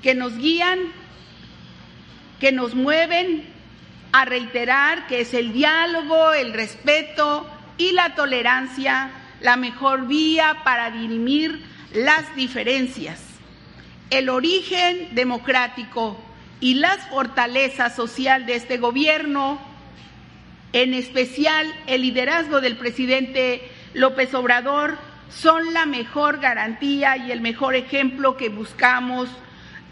que 0.03 0.15
nos 0.15 0.37
guían, 0.37 0.79
que 2.39 2.53
nos 2.53 2.75
mueven 2.75 3.58
a 4.19 4.25
reiterar 4.25 5.07
que 5.07 5.21
es 5.21 5.33
el 5.33 5.53
diálogo, 5.53 6.33
el 6.33 6.53
respeto 6.53 7.49
y 7.77 7.93
la 7.93 8.17
tolerancia 8.17 9.13
la 9.41 9.57
mejor 9.57 10.09
vía 10.09 10.63
para 10.65 10.91
dirimir 10.91 11.65
las 11.93 12.35
diferencias, 12.35 13.21
el 14.11 14.29
origen 14.29 15.15
democrático 15.15 16.19
y 16.59 16.75
las 16.75 16.99
fortalezas 17.09 17.95
social 17.95 18.47
de 18.47 18.57
este 18.57 18.79
gobierno, 18.79 19.61
en 20.73 20.95
especial 20.95 21.73
el 21.87 22.03
liderazgo 22.03 22.61
del 22.61 22.77
presidente 22.77 23.71
López 23.95 24.35
Obrador, 24.35 24.99
son 25.31 25.73
la 25.73 25.87
mejor 25.87 26.41
garantía 26.41 27.17
y 27.17 27.31
el 27.31 27.41
mejor 27.41 27.77
ejemplo 27.77 28.37
que 28.37 28.49
buscamos 28.49 29.29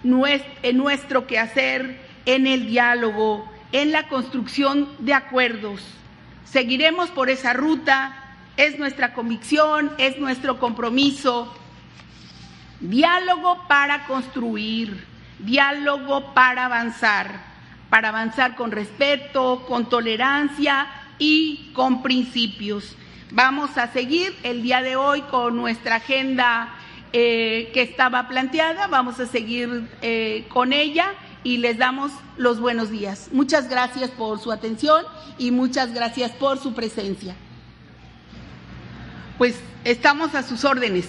en 0.03 0.77
nuestro 0.77 1.29
quehacer, 1.29 2.01
en 2.27 2.49
el 2.49 2.67
diálogo, 2.67 3.49
en 3.77 3.93
la 3.93 4.09
construcción 4.09 4.89
de 5.01 5.13
acuerdos. 5.13 5.83
Seguiremos 6.47 7.11
por 7.11 7.29
esa 7.29 7.53
ruta, 7.53 8.17
es 8.57 8.79
nuestra 8.79 9.13
convicción, 9.13 9.93
es 9.99 10.19
nuestro 10.19 10.59
compromiso 10.59 11.55
Diálogo 12.81 13.67
para 13.69 14.07
construir, 14.07 15.05
diálogo 15.39 16.35
para 16.35 16.67
avanzar, 16.67 17.41
para 17.89 18.11
avanzar 18.11 18.55
con 18.55 18.71
respeto, 18.71 19.65
con 19.67 19.89
tolerancia 19.89 20.87
y 21.19 21.71
con 21.75 22.03
principios. 22.03 22.95
Vamos 23.31 23.77
a 23.79 23.93
seguir 23.93 24.35
el 24.43 24.63
día 24.63 24.83
de 24.83 24.97
hoy 24.97 25.23
con 25.23 25.57
nuestra 25.57 25.97
agenda 25.97 26.75
eh, 27.13 27.71
que 27.73 27.83
estaba 27.83 28.29
planteada, 28.29 28.89
vamos 28.89 29.21
a 29.21 29.27
seguir 29.27 29.89
eh, 30.03 30.45
con 30.49 30.75
ella 30.75 31.15
y 31.47 31.59
les 31.59 31.79
damos 31.79 32.11
los 32.37 32.59
buenos 32.59 32.91
días. 32.91 33.29
Muchas 33.31 33.69
gracias 33.69 34.11
por 34.11 34.41
su 34.41 34.51
atención 34.51 35.05
y 35.39 35.53
muchas 35.53 35.95
gracias 35.95 36.33
por 36.33 36.59
su 36.59 36.75
presencia. 36.75 37.37
Pues 39.39 39.61
estamos 39.85 40.35
a 40.35 40.43
sus 40.43 40.65
órdenes. 40.65 41.09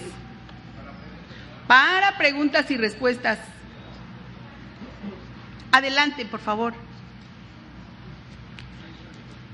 Para 1.66 2.16
preguntas 2.18 2.70
y 2.70 2.76
respuestas. 2.76 3.40
Adelante, 5.72 6.24
por 6.24 6.38
favor. 6.38 6.72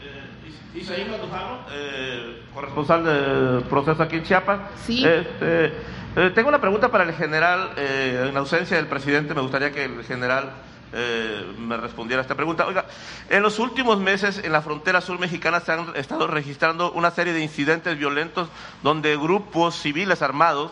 Eh, 0.02 0.78
Isaí 0.78 1.06
Mandujano, 1.06 1.60
eh, 1.72 2.42
corresponsal 2.52 3.04
del 3.04 3.62
proceso 3.70 4.02
aquí 4.02 4.16
en 4.16 4.24
Chiapas. 4.24 4.60
Sí. 4.84 5.02
Este, 5.02 5.72
eh, 6.16 6.30
tengo 6.34 6.50
una 6.50 6.60
pregunta 6.60 6.90
para 6.90 7.04
el 7.04 7.14
general. 7.14 7.70
Eh, 7.78 8.26
en 8.28 8.36
ausencia 8.36 8.76
del 8.76 8.86
presidente, 8.86 9.32
me 9.32 9.40
gustaría 9.40 9.72
que 9.72 9.86
el 9.86 10.04
general 10.04 10.52
me 10.92 11.76
respondiera 11.76 12.20
a 12.20 12.22
esta 12.22 12.34
pregunta. 12.34 12.66
Oiga, 12.66 12.86
en 13.28 13.42
los 13.42 13.58
últimos 13.58 13.98
meses 13.98 14.40
en 14.42 14.52
la 14.52 14.62
frontera 14.62 15.00
sur 15.00 15.18
mexicana 15.18 15.60
se 15.60 15.72
han 15.72 15.94
estado 15.96 16.26
registrando 16.26 16.92
una 16.92 17.10
serie 17.10 17.32
de 17.32 17.42
incidentes 17.42 17.98
violentos 17.98 18.48
donde 18.82 19.16
grupos 19.16 19.74
civiles 19.76 20.22
armados 20.22 20.70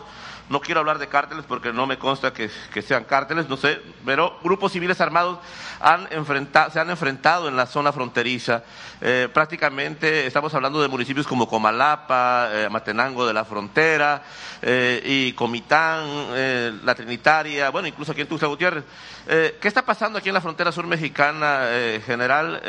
no 0.53 0.61
quiero 0.61 0.81
hablar 0.81 0.99
de 0.99 1.07
cárteles 1.07 1.45
porque 1.47 1.73
no 1.73 1.87
me 1.87 1.97
consta 1.97 2.31
que, 2.31 2.49
sean 2.83 3.05
cárteles, 3.05 3.49
no 3.49 3.57
sé, 3.57 3.81
pero 4.05 4.37
grupos 4.43 4.71
civiles 4.71 5.01
armados 5.01 5.39
se 5.79 6.79
han 6.79 6.89
enfrentado 6.91 7.47
en 7.47 7.55
la 7.55 7.65
zona 7.65 7.91
fronteriza. 7.91 8.63
Eh, 9.01 9.27
prácticamente 9.33 10.27
estamos 10.27 10.53
hablando 10.53 10.79
de 10.79 10.87
municipios 10.87 11.25
como 11.25 11.49
Comalapa, 11.49 12.49
eh, 12.51 12.69
Matenango 12.69 13.25
de 13.25 13.33
la 13.33 13.45
Frontera 13.45 14.21
eh, 14.61 15.01
y 15.03 15.33
Comitán, 15.33 16.85
La 16.85 16.93
Trinitaria, 16.93 17.71
bueno, 17.71 17.87
incluso 17.87 18.11
aquí 18.11 18.21
en 18.21 18.27
Tuxtla 18.27 18.47
Gutiérrez. 18.47 18.83
¿Qué 19.25 19.67
está 19.67 19.83
pasando 19.83 20.19
aquí 20.19 20.29
en 20.29 20.35
la 20.35 20.41
frontera 20.41 20.71
sur 20.71 20.85
mexicana, 20.85 21.67
general? 22.05 22.61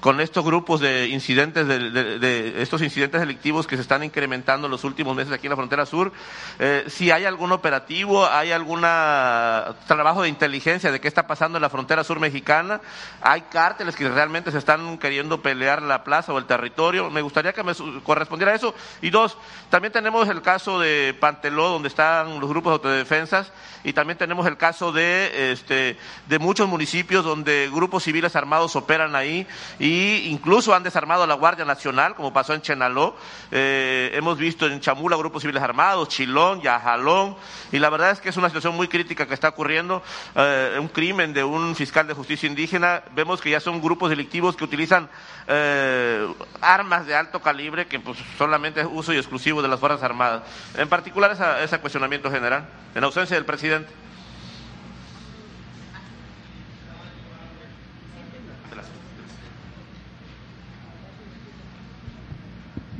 Con 0.00 0.20
estos 0.20 0.44
grupos 0.44 0.80
de 0.80 1.08
incidentes, 1.08 1.66
de, 1.66 2.62
estos 2.62 2.82
incidentes 2.82 3.20
delictivos 3.20 3.66
que 3.66 3.76
se 3.76 3.82
están 3.82 4.02
incrementando 4.02 4.66
en 4.66 4.70
los 4.70 4.84
últimos 4.84 5.14
meses 5.14 5.32
aquí 5.32 5.46
en 5.46 5.50
la 5.50 5.56
frontera 5.56 5.86
sur, 5.86 6.12
eh, 6.58 6.84
si 6.88 7.10
hay 7.10 7.24
algún 7.24 7.52
operativo, 7.52 8.26
hay 8.26 8.52
algún 8.52 8.80
trabajo 8.80 10.22
de 10.22 10.28
inteligencia 10.28 10.90
de 10.90 11.00
qué 11.00 11.08
está 11.08 11.26
pasando 11.26 11.58
en 11.58 11.62
la 11.62 11.68
frontera 11.68 12.02
sur 12.02 12.18
mexicana, 12.18 12.80
hay 13.20 13.42
cárteles 13.42 13.94
que 13.94 14.08
realmente 14.08 14.50
se 14.50 14.58
están 14.58 14.98
queriendo 14.98 15.42
pelear 15.42 15.82
la 15.82 16.02
plaza 16.02 16.32
o 16.32 16.38
el 16.38 16.46
territorio, 16.46 17.10
me 17.10 17.22
gustaría 17.22 17.52
que 17.52 17.62
me 17.62 17.72
correspondiera 18.02 18.54
eso. 18.54 18.74
Y 19.02 19.10
dos, 19.10 19.36
también 19.68 19.92
tenemos 19.92 20.28
el 20.28 20.42
caso 20.42 20.80
de 20.80 21.14
Panteló, 21.18 21.68
donde 21.68 21.88
están 21.88 22.40
los 22.40 22.48
grupos 22.48 22.70
de 22.70 22.74
autodefensas, 22.74 23.52
y 23.84 23.92
también 23.92 24.18
tenemos 24.18 24.46
el 24.46 24.56
caso 24.56 24.92
de, 24.92 25.52
este, 25.52 25.96
de 26.28 26.38
muchos 26.38 26.68
municipios 26.68 27.24
donde 27.24 27.70
grupos 27.72 28.04
civiles 28.04 28.36
armados 28.36 28.76
operan 28.76 29.14
ahí 29.14 29.46
y 29.78 29.89
incluso 29.90 30.74
han 30.74 30.82
desarmado 30.82 31.22
a 31.22 31.26
la 31.26 31.34
Guardia 31.34 31.64
Nacional, 31.64 32.14
como 32.14 32.32
pasó 32.32 32.54
en 32.54 32.62
Chenaló. 32.62 33.16
Eh, 33.50 34.10
hemos 34.14 34.38
visto 34.38 34.66
en 34.66 34.80
Chamula 34.80 35.16
grupos 35.16 35.42
civiles 35.42 35.62
armados, 35.62 36.08
Chilón, 36.08 36.60
Yajalón, 36.60 37.36
y 37.72 37.78
la 37.78 37.90
verdad 37.90 38.10
es 38.10 38.20
que 38.20 38.28
es 38.28 38.36
una 38.36 38.48
situación 38.48 38.74
muy 38.74 38.88
crítica 38.88 39.26
que 39.26 39.34
está 39.34 39.48
ocurriendo. 39.48 40.02
Eh, 40.34 40.76
un 40.78 40.88
crimen 40.88 41.32
de 41.32 41.44
un 41.44 41.74
fiscal 41.74 42.06
de 42.06 42.14
justicia 42.14 42.48
indígena, 42.48 43.02
vemos 43.14 43.40
que 43.40 43.50
ya 43.50 43.60
son 43.60 43.80
grupos 43.80 44.10
delictivos 44.10 44.56
que 44.56 44.64
utilizan 44.64 45.08
eh, 45.46 46.26
armas 46.60 47.06
de 47.06 47.14
alto 47.14 47.40
calibre 47.40 47.86
que 47.86 47.98
pues, 48.00 48.18
solamente 48.38 48.80
es 48.80 48.86
uso 48.90 49.12
y 49.12 49.16
exclusivo 49.16 49.62
de 49.62 49.68
las 49.68 49.80
Fuerzas 49.80 50.02
Armadas. 50.02 50.42
En 50.76 50.88
particular 50.88 51.36
ese 51.62 51.78
cuestionamiento 51.78 52.30
general, 52.30 52.68
en 52.94 53.04
ausencia 53.04 53.36
del 53.36 53.44
presidente. 53.44 53.99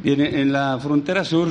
Bien, 0.02 0.22
en 0.22 0.50
la 0.50 0.78
frontera 0.80 1.26
sur 1.26 1.48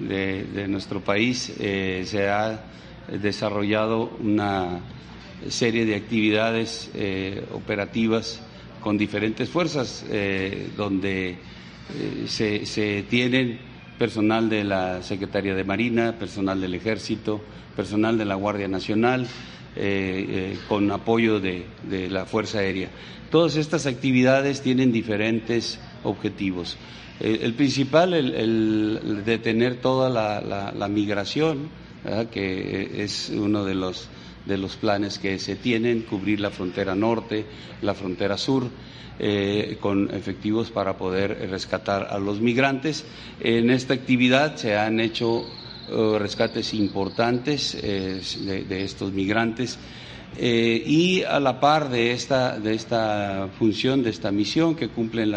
de, 0.00 0.66
nuestro 0.66 1.04
país 1.04 1.52
eh, 1.60 2.02
se 2.04 2.28
ha 2.28 2.64
desarrollado 3.12 4.16
una 4.18 4.80
serie 5.48 5.86
de 5.86 5.94
actividades 5.94 6.90
eh, 6.94 7.46
operativas 7.52 8.42
con 8.80 8.98
diferentes 8.98 9.48
fuerzas, 9.48 10.04
eh, 10.10 10.70
donde 10.76 11.36
se, 12.26 13.04
tienen 13.08 13.60
personal 14.00 14.48
de 14.48 14.64
la 14.64 15.00
Secretaría 15.04 15.54
de 15.54 15.62
Marina, 15.62 16.18
personal 16.18 16.60
del 16.60 16.74
Ejército, 16.74 17.40
personal 17.76 18.18
de 18.18 18.24
la 18.24 18.34
Guardia 18.34 18.66
Nacional, 18.66 19.28
con 20.68 20.90
apoyo 20.90 21.38
de 21.38 21.64
la 22.10 22.26
Fuerza 22.26 22.58
Aérea. 22.58 22.88
Todas 23.30 23.54
estas 23.54 23.86
actividades 23.86 24.60
tienen 24.60 24.90
diferentes 24.90 25.78
objetivos. 26.02 26.76
Eh, 27.22 27.38
el 27.42 27.54
principal, 27.54 28.14
el, 28.14 29.22
detener 29.24 29.76
toda 29.76 30.10
la, 30.10 30.88
migración, 30.88 31.68
que 32.32 33.04
es 33.04 33.30
uno 33.30 33.64
de 33.64 33.76
los, 33.76 34.08
de 34.44 34.58
los 34.58 34.74
planes 34.76 35.20
que 35.20 35.38
se 35.38 35.54
tienen, 35.54 36.02
cubrir 36.02 36.40
la 36.40 36.50
frontera 36.50 36.96
norte, 36.96 37.46
la 37.80 37.94
frontera 37.94 38.36
sur. 38.36 38.68
Eh, 39.18 39.76
con 39.78 40.12
efectivos 40.12 40.70
para 40.70 40.96
poder 40.96 41.48
rescatar 41.48 42.08
a 42.10 42.18
los 42.18 42.40
migrantes. 42.40 43.04
En 43.40 43.70
esta 43.70 43.94
actividad 43.94 44.56
se 44.56 44.76
han 44.76 44.98
hecho 44.98 45.44
eh, 45.88 46.16
rescates 46.18 46.74
importantes 46.74 47.80
de, 47.80 48.82
estos 48.82 49.12
migrantes 49.12 49.78
eh, 50.38 50.82
y 50.86 51.22
a 51.24 51.38
la 51.40 51.60
par 51.60 51.90
de 51.90 52.12
esta, 52.12 52.58
de 52.58 52.74
esta 52.74 53.48
función, 53.58 54.02
de 54.02 54.10
esta 54.10 54.30
misión 54.30 54.74
que 54.74 54.88
cumplen 54.88 55.30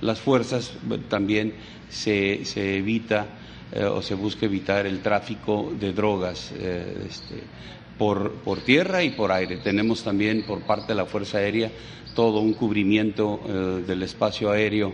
las 0.00 0.20
fuerzas, 0.20 0.72
también 1.08 1.54
se, 1.88 2.44
se 2.44 2.78
evita 2.78 3.26
eh, 3.72 3.84
o 3.84 4.02
se 4.02 4.14
busca 4.14 4.46
evitar 4.46 4.86
el 4.86 5.00
tráfico 5.00 5.72
de 5.78 5.92
drogas 5.92 6.52
eh, 6.58 7.06
este, 7.08 7.36
por, 7.96 8.32
por, 8.32 8.60
tierra 8.60 9.04
y 9.04 9.10
por 9.10 9.30
aire. 9.30 9.58
Tenemos 9.58 10.02
también 10.02 10.42
por 10.42 10.62
parte 10.62 10.88
de 10.88 10.94
la 10.96 11.06
Fuerza 11.06 11.38
Aérea 11.38 11.70
todo 12.14 12.40
un 12.40 12.54
cubrimiento 12.54 13.40
del 13.86 14.02
espacio 14.02 14.50
aéreo 14.50 14.92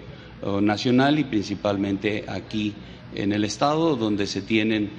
nacional 0.60 1.18
y 1.18 1.24
principalmente 1.24 2.26
aquí 2.28 2.74
en 3.14 3.32
el 3.32 3.42
Estado, 3.44 3.96
donde 3.96 4.26
se 4.26 4.42
tienen 4.42 4.90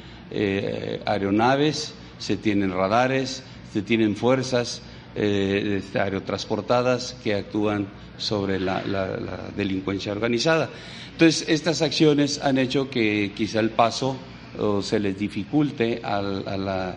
aeronaves, 1.05 1.93
se 2.18 2.36
tienen 2.38 2.72
radares, 2.72 3.43
se 3.74 3.82
tienen 3.82 4.15
fuerzas 4.15 4.82
eh, 5.15 5.80
este, 5.80 5.99
aerotransportadas 5.99 7.15
que 7.24 7.36
actúan 7.36 7.88
sobre 8.18 8.59
la, 8.59 8.82
delincuencia 9.55 10.11
organizada. 10.11 10.70
Entonces, 11.11 11.47
estas 11.49 11.82
acciones 11.82 12.39
han 12.43 12.57
hecho 12.57 12.89
que 12.89 13.32
quizá 13.36 13.59
el 13.59 13.72
paso 13.72 14.18
se 14.82 14.99
les 14.99 15.18
dificulte 15.20 16.01
a, 16.03 16.18
a, 16.18 16.95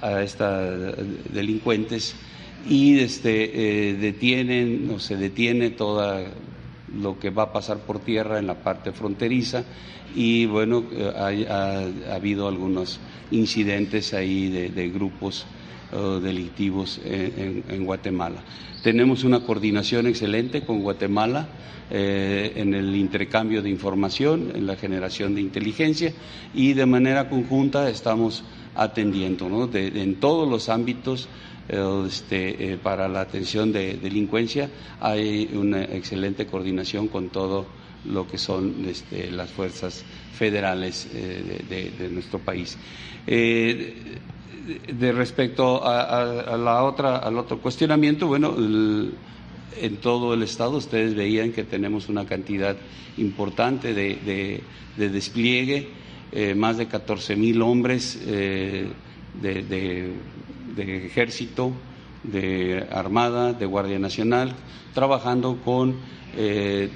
a 0.00 0.22
estas 0.22 0.96
delincuentes 1.32 2.14
y 2.68 2.98
este, 2.98 3.90
eh, 3.90 3.94
detienen 3.94 4.90
o 4.94 4.98
se 4.98 5.16
detiene 5.16 5.70
toda 5.70 6.24
lo 6.96 7.18
que 7.18 7.30
va 7.30 7.44
a 7.44 7.52
pasar 7.52 7.78
por 7.78 7.98
tierra 8.00 8.38
en 8.38 8.46
la 8.46 8.54
parte 8.62 8.92
fronteriza 8.92 9.64
y 10.14 10.46
bueno, 10.46 10.84
eh, 10.92 11.46
ha, 11.48 12.14
habido 12.14 12.48
algunos 12.48 13.00
incidentes 13.30 14.14
ahí 14.14 14.48
de 14.48 14.88
grupos 14.90 15.46
delictivos 16.20 17.00
en, 17.04 17.84
Guatemala. 17.84 18.42
Tenemos 18.82 19.24
una 19.24 19.40
coordinación 19.40 20.06
excelente 20.06 20.62
con 20.62 20.80
Guatemala 20.80 21.48
eh, 21.90 22.52
en 22.56 22.74
el 22.74 22.96
intercambio 22.96 23.62
de 23.62 23.70
información, 23.70 24.52
en 24.54 24.66
la 24.66 24.76
generación 24.76 25.34
de 25.34 25.42
inteligencia 25.42 26.12
y 26.54 26.72
de 26.72 26.86
manera 26.86 27.28
conjunta 27.28 27.88
estamos 27.88 28.42
atendiendo 28.74 29.70
en 29.74 30.14
todos 30.16 30.48
los 30.48 30.68
ámbitos 30.68 31.28
eh, 31.68 32.04
este, 32.08 32.72
eh, 32.72 32.78
para 32.82 33.06
la 33.06 33.20
atención 33.20 33.70
de 33.70 33.98
delincuencia 33.98 34.70
hay 35.00 35.50
una 35.54 35.84
excelente 35.84 36.46
coordinación 36.46 37.08
con 37.08 37.28
todo 37.28 37.66
lo 38.06 38.26
que 38.26 38.38
son 38.38 38.86
este, 38.88 39.30
las 39.30 39.50
fuerzas 39.50 40.04
federales 40.36 41.08
de, 41.12 42.08
nuestro 42.10 42.38
país 42.38 42.76
de 44.64 45.12
respecto 45.12 45.84
a, 45.84 46.56
la 46.56 46.84
otra, 46.84 47.18
al 47.18 47.38
otro 47.38 47.58
cuestionamiento, 47.58 48.26
bueno, 48.26 48.54
en 48.56 49.96
todo 50.00 50.34
el 50.34 50.42
estado 50.42 50.78
ustedes 50.78 51.14
veían 51.14 51.52
que 51.52 51.64
tenemos 51.64 52.08
una 52.08 52.24
cantidad 52.24 52.76
importante 53.16 53.94
de, 53.94 54.62
despliegue, 54.96 55.88
eh, 56.32 56.54
más 56.54 56.78
de 56.78 56.86
14 56.86 57.36
mil 57.36 57.62
hombres 57.62 58.20
eh, 58.26 58.88
de, 59.40 60.14
ejército, 60.76 61.72
de 62.22 62.86
armada, 62.90 63.52
de 63.52 63.66
Guardia 63.66 63.98
Nacional, 63.98 64.54
trabajando 64.94 65.58
con 65.64 65.96
eh, 66.36 66.88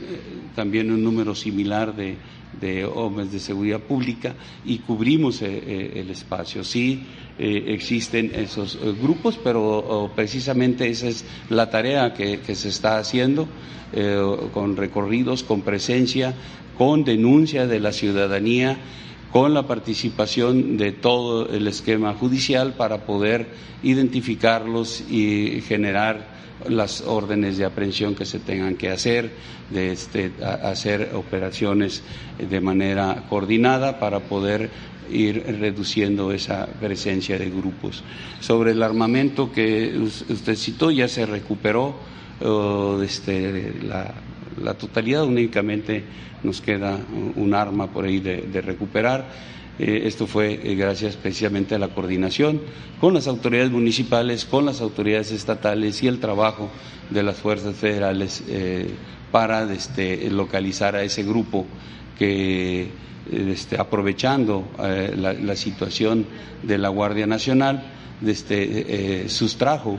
también 0.57 0.91
un 0.91 1.05
número 1.05 1.35
similar 1.35 1.95
de, 1.95 2.17
de 2.61 2.85
hombres 2.85 3.31
de 3.33 3.39
seguridad 3.39 3.81
pública 3.81 4.35
y 4.65 4.79
cubrimos 4.79 5.43
el 5.43 6.11
espacio. 6.11 6.65
Sí, 6.65 7.05
eh, 7.41 7.73
existen 7.73 8.33
esos 8.35 8.75
eh, 8.75 8.93
grupos, 9.01 9.39
pero 9.39 9.79
oh, 9.79 10.11
precisamente 10.11 10.89
esa 10.89 11.07
es 11.07 11.25
la 11.51 11.71
tarea 11.71 12.13
que, 12.13 12.41
se 12.57 12.69
está 12.69 12.99
haciendo 12.99 13.47
eh, 13.93 14.21
con 14.53 14.77
recorridos, 14.77 15.45
con 15.45 15.63
presencia, 15.63 16.35
con 16.77 17.05
denuncia 17.05 17.69
de 17.69 17.79
la 17.79 17.93
ciudadanía, 17.93 18.77
con 19.31 19.55
la 19.55 19.69
participación 19.69 20.77
de 20.77 20.91
todo 20.91 21.49
el 21.49 21.69
esquema 21.69 22.13
judicial 22.15 22.75
para 22.75 23.07
poder 23.07 23.47
identificarlos 23.85 25.05
y 25.09 25.61
generar 25.61 26.38
las 26.69 27.03
órdenes 27.03 27.59
de 27.59 27.65
aprehensión 27.65 28.15
que 28.15 28.25
se 28.25 28.41
tengan 28.41 28.77
que 28.77 28.91
hacer, 28.91 29.31
de 29.71 29.93
este, 29.93 30.33
hacer 30.43 31.11
operaciones 31.15 32.03
de 32.39 32.61
manera 32.61 33.25
coordinada 33.29 33.99
para 33.99 34.21
poder 34.21 34.71
ir 35.11 35.43
reduciendo 35.61 36.33
esa 36.33 36.67
presencia 36.67 37.39
de 37.39 37.51
grupos. 37.51 38.03
Sobre 38.41 38.73
el 38.73 38.83
armamento 38.83 39.53
que 39.53 39.97
usted 39.99 40.57
citó, 40.57 40.91
ya 40.91 41.09
se 41.09 41.27
recuperó 41.27 41.97
este, 43.03 43.75
la, 43.83 44.75
totalidad, 44.75 45.25
únicamente 45.25 46.05
nos 46.43 46.61
queda 46.61 46.99
un 47.37 47.55
arma 47.55 47.89
por 47.89 48.05
ahí 48.05 48.21
de, 48.21 48.61
recuperar. 48.61 49.58
Eh, 49.79 50.03
esto 50.07 50.27
fue 50.27 50.55
eh, 50.55 50.75
gracias 50.75 51.15
precisamente 51.17 51.77
a 51.77 51.79
la 51.79 51.89
coordinación 51.89 52.61
con 53.01 53.15
las 53.15 53.29
autoridades 53.29 53.71
municipales, 53.71 54.45
con 54.45 54.67
las 54.67 54.81
autoridades 54.81 55.31
estatales 55.31 56.03
y 56.03 56.09
el 56.09 56.19
trabajo 56.19 56.69
de 57.11 57.23
las 57.23 57.37
fuerzas 57.37 57.77
federales 57.77 58.43
eh, 58.49 58.91
para 59.31 59.73
este, 59.73 60.31
localizar 60.31 60.97
a 60.97 61.05
ese 61.05 61.23
grupo 61.23 61.65
que, 62.19 62.89
este, 63.31 63.79
aprovechando 63.79 64.65
la, 64.79 65.55
situación 65.55 66.27
de 66.63 66.79
la 66.79 66.89
Guardia 66.89 67.27
Nacional, 67.27 67.85
este, 68.27 69.29
sustrajo, 69.29 69.99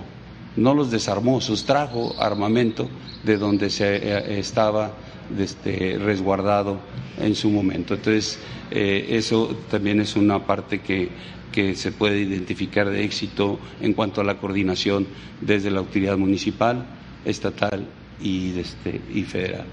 no 0.58 0.74
los 0.74 0.92
desarmó, 0.92 1.40
sustrajo 1.40 2.16
armamento 2.20 2.90
de 3.24 3.38
donde 3.38 3.70
se 3.70 4.40
estaba 4.40 4.92
este, 5.38 5.98
resguardado 6.00 6.80
en 7.20 7.36
su 7.36 7.50
momento. 7.50 7.96
Entonces, 7.96 8.40
eh, 8.72 9.08
eso 9.10 9.58
también 9.70 10.00
es 10.00 10.16
una 10.16 10.46
parte 10.46 10.80
que, 10.82 11.10
que 11.52 11.76
se 11.76 11.92
puede 11.92 12.20
identificar 12.20 12.90
de 12.90 13.04
éxito 13.04 13.60
en 13.82 13.94
cuanto 13.94 14.22
a 14.22 14.24
la 14.24 14.38
coordinación 14.38 15.08
desde 15.42 15.72
la 15.72 15.80
autoridad 15.80 16.18
municipal, 16.18 16.86
estatal 17.26 17.86
y, 18.22 18.60
este, 18.60 19.02
y 19.14 19.24
federal. 19.24 19.66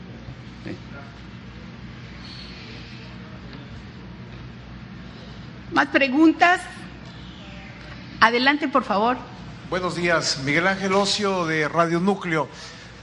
¿Más 5.72 5.88
preguntas? 5.88 6.62
Adelante, 8.20 8.68
por 8.68 8.84
favor. 8.84 9.18
Buenos 9.68 9.96
días, 9.96 10.40
Miguel 10.44 10.66
Ángel 10.68 10.92
Ocio 10.94 11.44
de 11.44 11.68
Radio 11.68 12.00
Núcleo. 12.00 12.48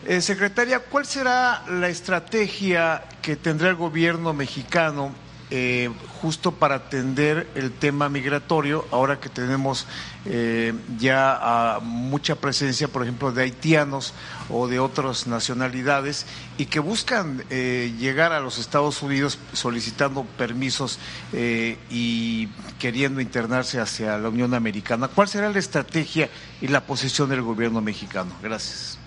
Eh, 0.06 0.20
secretaria, 0.20 0.80
¿cuál 0.80 1.06
será 1.06 1.64
la 1.70 1.88
estrategia 1.88 3.06
que 3.22 3.38
tendrá 3.38 3.70
el 3.70 3.76
gobierno 3.76 4.34
mexicano 4.34 5.14
eh, 5.50 5.90
justo 6.22 6.52
para 6.52 6.76
atender 6.76 7.48
el 7.56 7.72
tema 7.72 8.10
migratorio, 8.10 8.86
ahora 8.92 9.20
que 9.20 9.30
tenemos 9.30 9.88
eh, 10.26 10.74
ya 10.98 11.80
mucha 11.82 12.36
presencia, 12.36 12.90
por 12.90 13.04
ejemplo, 13.04 13.32
de 13.32 13.44
haitianos 13.44 14.14
o 14.50 14.68
de 14.68 14.80
otras 14.80 15.28
nacionalidades 15.28 16.26
y 16.58 16.66
que 16.66 16.80
buscan 16.80 17.44
llegar 17.50 18.34
a 18.34 18.40
los 18.40 18.58
Estados 18.58 19.02
Unidos 19.04 19.38
solicitando 19.54 20.26
permisos 20.38 20.98
y 21.34 22.48
queriendo 22.80 23.22
internarse 23.22 23.80
hacia 23.80 24.18
la 24.18 24.30
Unión 24.30 24.54
Americana? 24.54 25.08
¿Cuál 25.08 25.28
será 25.28 25.50
la 25.50 25.60
estrategia 25.60 26.30
y 26.62 26.68
la 26.68 26.82
posición 26.82 27.30
del 27.30 27.42
gobierno 27.42 27.80
mexicano? 27.80 28.34
Gracias. 28.42 28.98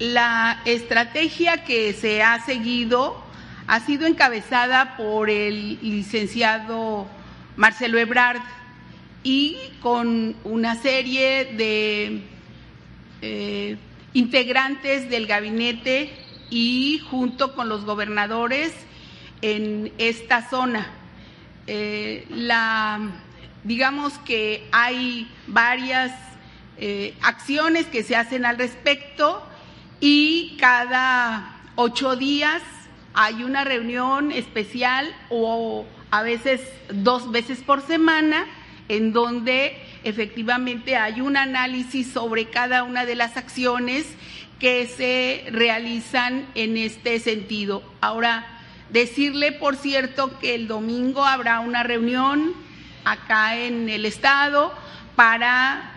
La 0.00 0.62
estrategia 0.64 1.62
que 1.62 1.92
se 1.92 2.22
ha 2.22 2.40
seguido 2.40 3.22
ha 3.66 3.80
sido 3.80 4.06
encabezada 4.06 4.96
por 4.96 5.28
el 5.28 5.78
licenciado 5.82 7.06
Marcelo 7.58 7.98
Ebrard 7.98 8.40
y 9.22 9.58
con 9.82 10.36
una 10.44 10.76
serie 10.76 11.52
de 11.52 12.22
eh, 13.20 13.76
integrantes 14.14 15.10
del 15.10 15.26
gabinete 15.26 16.10
y 16.48 17.02
junto 17.10 17.54
con 17.54 17.68
los 17.68 17.84
gobernadores 17.84 18.72
en 19.42 19.92
esta 19.98 20.48
zona. 20.48 20.86
Eh, 21.66 22.24
la, 22.30 23.00
digamos 23.64 24.14
que 24.20 24.66
hay 24.72 25.28
varias 25.46 26.10
eh, 26.78 27.12
acciones 27.20 27.84
que 27.84 28.02
se 28.02 28.16
hacen 28.16 28.46
al 28.46 28.56
respecto 28.56 29.46
y 30.00 30.56
cada 30.58 31.60
ocho 31.76 32.16
días 32.16 32.62
hay 33.12 33.44
una 33.44 33.64
reunión 33.64 34.32
especial 34.32 35.14
o 35.28 35.84
a 36.10 36.22
veces 36.22 36.62
dos 36.92 37.30
veces 37.30 37.60
por 37.60 37.82
semana 37.86 38.46
en 38.88 39.12
donde 39.12 39.76
efectivamente 40.02 40.96
hay 40.96 41.20
un 41.20 41.36
análisis 41.36 42.10
sobre 42.10 42.46
cada 42.46 42.82
una 42.82 43.04
de 43.04 43.14
las 43.14 43.36
acciones 43.36 44.06
que 44.58 44.86
se 44.86 45.44
realizan 45.52 46.46
en 46.54 46.76
este 46.76 47.18
sentido. 47.20 47.82
Ahora, 48.00 48.46
decirle, 48.90 49.52
por 49.52 49.76
cierto, 49.76 50.38
que 50.38 50.54
el 50.54 50.66
domingo 50.66 51.24
habrá 51.24 51.60
una 51.60 51.82
reunión 51.82 52.52
acá 53.04 53.56
en 53.56 53.88
el 53.88 54.04
Estado 54.04 54.72
para 55.14 55.89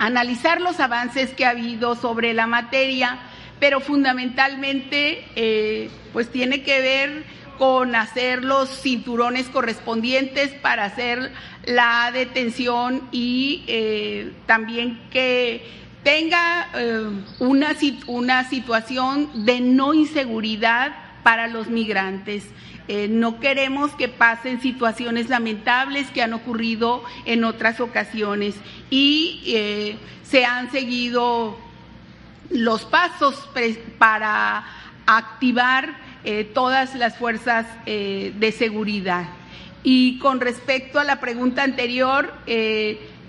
analizar 0.00 0.62
los 0.62 0.80
avances 0.80 1.34
que 1.34 1.44
ha 1.44 1.50
habido 1.50 1.94
sobre 1.94 2.32
la 2.32 2.46
materia, 2.46 3.18
pero 3.60 3.80
fundamentalmente 3.80 5.26
eh, 5.36 5.90
pues 6.14 6.30
tiene 6.30 6.62
que 6.62 6.80
ver 6.80 7.24
con 7.58 7.94
hacer 7.94 8.42
los 8.42 8.70
cinturones 8.80 9.50
correspondientes 9.50 10.52
para 10.52 10.86
hacer 10.86 11.30
la 11.66 12.10
detención 12.14 13.02
y 13.12 13.62
eh, 13.66 14.32
también 14.46 14.98
que 15.10 15.66
tenga 16.02 16.70
eh, 16.74 17.06
una, 17.38 17.76
una 18.06 18.48
situación 18.48 19.44
de 19.44 19.60
no 19.60 19.92
inseguridad 19.92 20.94
para 21.22 21.46
los 21.46 21.68
migrantes. 21.68 22.48
No 23.08 23.38
queremos 23.38 23.92
que 23.92 24.08
pasen 24.08 24.60
situaciones 24.60 25.28
lamentables 25.28 26.10
que 26.10 26.24
han 26.24 26.32
ocurrido 26.32 27.04
en 27.24 27.44
otras 27.44 27.78
ocasiones 27.78 28.56
y 28.90 29.42
eh, 29.46 29.96
se 30.22 30.44
han 30.44 30.70
seguido 30.70 31.56
los 32.50 32.84
pasos 32.84 33.48
para 33.98 34.64
activar 35.06 35.96
eh, 36.24 36.44
todas 36.52 36.94
las 36.96 37.16
fuerzas 37.16 37.66
de 37.86 38.54
seguridad. 38.56 39.26
Y 39.82 40.18
con 40.18 40.40
respecto 40.40 40.98
a 40.98 41.04
la 41.04 41.20
pregunta 41.20 41.62
anterior, 41.62 42.34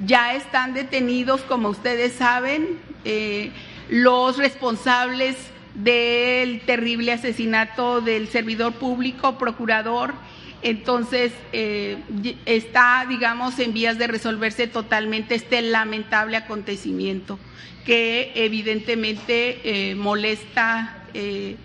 ya 0.06 0.34
están 0.34 0.74
detenidos, 0.74 1.42
como 1.42 1.70
ustedes 1.70 2.14
saben, 2.14 2.80
los 3.90 4.38
responsables 4.38 5.38
del 5.76 6.62
terrible 6.62 7.14
asesinato 7.14 8.02
del 8.02 8.28
servidor 8.28 8.74
público, 8.74 9.38
procurador. 9.38 10.14
Entonces, 10.64 11.32
eh, 11.54 11.98
está, 12.46 13.06
digamos, 13.10 13.58
en 13.60 13.74
vías 13.74 13.98
de 13.98 14.08
resolverse 14.08 14.68
totalmente 14.68 15.36
este 15.36 15.62
lamentable 15.62 16.38
acontecimiento 16.38 17.40
que 17.86 18.32
evidentemente 18.36 19.60
eh, 19.64 19.96
molesta, 19.96 21.04
eh, 21.16 21.56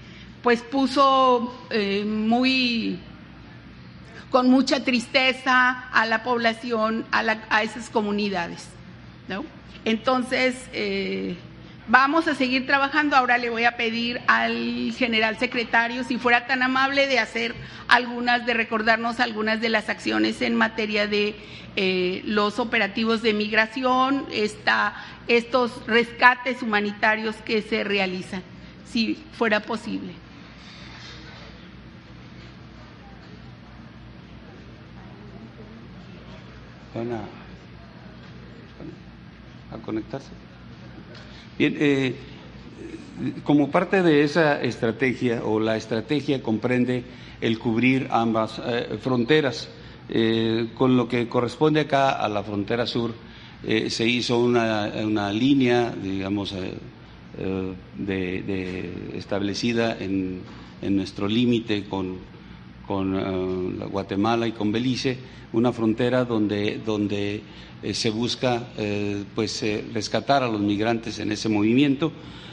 pues 0.42 0.62
puso 0.62 1.66
muy 2.06 2.98
con 4.30 4.48
mucha 4.48 4.82
tristeza 4.82 5.88
a 5.90 6.06
la 6.06 6.22
población, 6.22 7.04
a, 7.10 7.22
a 7.50 7.62
esas 7.62 7.90
comunidades. 7.90 8.68
¿no? 9.28 9.44
Entonces, 9.84 10.54
Vamos 11.88 12.26
a 12.26 12.34
seguir 12.34 12.66
trabajando. 12.66 13.14
Ahora 13.14 13.38
le 13.38 13.48
voy 13.48 13.62
a 13.64 13.76
pedir 13.76 14.20
al 14.26 14.92
general 14.96 15.38
secretario, 15.38 16.02
si 16.02 16.18
fuera 16.18 16.48
tan 16.48 16.64
amable, 16.64 17.06
de 17.06 17.20
hacer 17.20 17.54
algunas, 17.86 18.44
de 18.44 18.54
recordarnos 18.54 19.20
algunas 19.20 19.60
de 19.60 19.68
las 19.68 19.88
acciones 19.88 20.42
en 20.42 20.56
materia 20.56 21.06
de 21.06 21.36
eh, 21.76 22.22
los 22.24 22.58
operativos 22.58 23.22
de 23.22 23.34
migración, 23.34 24.26
estos 25.28 25.86
rescates 25.86 26.62
humanitarios 26.62 27.36
que 27.36 27.62
se 27.62 27.84
realizan, 27.84 28.42
si 28.90 29.22
fuera 29.32 29.60
posible. 29.60 30.12
Van 36.94 37.12
a 39.70 39.76
conectarse. 39.84 40.45
Bien, 41.58 41.74
eh, 41.78 42.14
como 43.44 43.70
parte 43.70 44.02
de 44.02 44.24
esa 44.24 44.62
estrategia, 44.62 45.42
o 45.42 45.58
la 45.58 45.76
estrategia 45.76 46.42
comprende 46.42 47.02
el 47.40 47.58
cubrir 47.58 48.08
ambas 48.10 48.60
eh, 48.64 48.98
fronteras, 49.00 49.70
eh, 50.10 50.68
con 50.74 50.98
lo 50.98 51.08
que 51.08 51.28
corresponde 51.28 51.80
acá 51.80 52.10
a 52.10 52.28
la 52.28 52.42
frontera 52.42 52.86
sur, 52.86 53.14
se 53.88 54.06
hizo 54.06 54.38
una, 54.38 55.32
línea, 55.32 55.90
digamos, 55.90 56.54
de, 57.98 58.92
establecida 59.14 59.96
en, 59.98 60.42
nuestro 60.82 61.26
límite 61.26 61.84
con, 61.88 62.18
con 62.86 63.78
Guatemala 63.90 64.46
y 64.46 64.52
con 64.52 64.72
Belice, 64.72 65.18
una 65.52 65.72
frontera 65.72 66.24
donde, 66.24 66.80
donde 66.84 67.42
eh, 67.82 67.94
se 67.94 68.10
busca 68.10 68.68
eh, 68.78 69.24
pues, 69.34 69.62
eh, 69.62 69.84
rescatar 69.92 70.42
a 70.42 70.48
los 70.48 70.60
migrantes 70.60 71.18
en 71.18 71.32
ese 71.32 71.48
movimiento. 71.48 72.12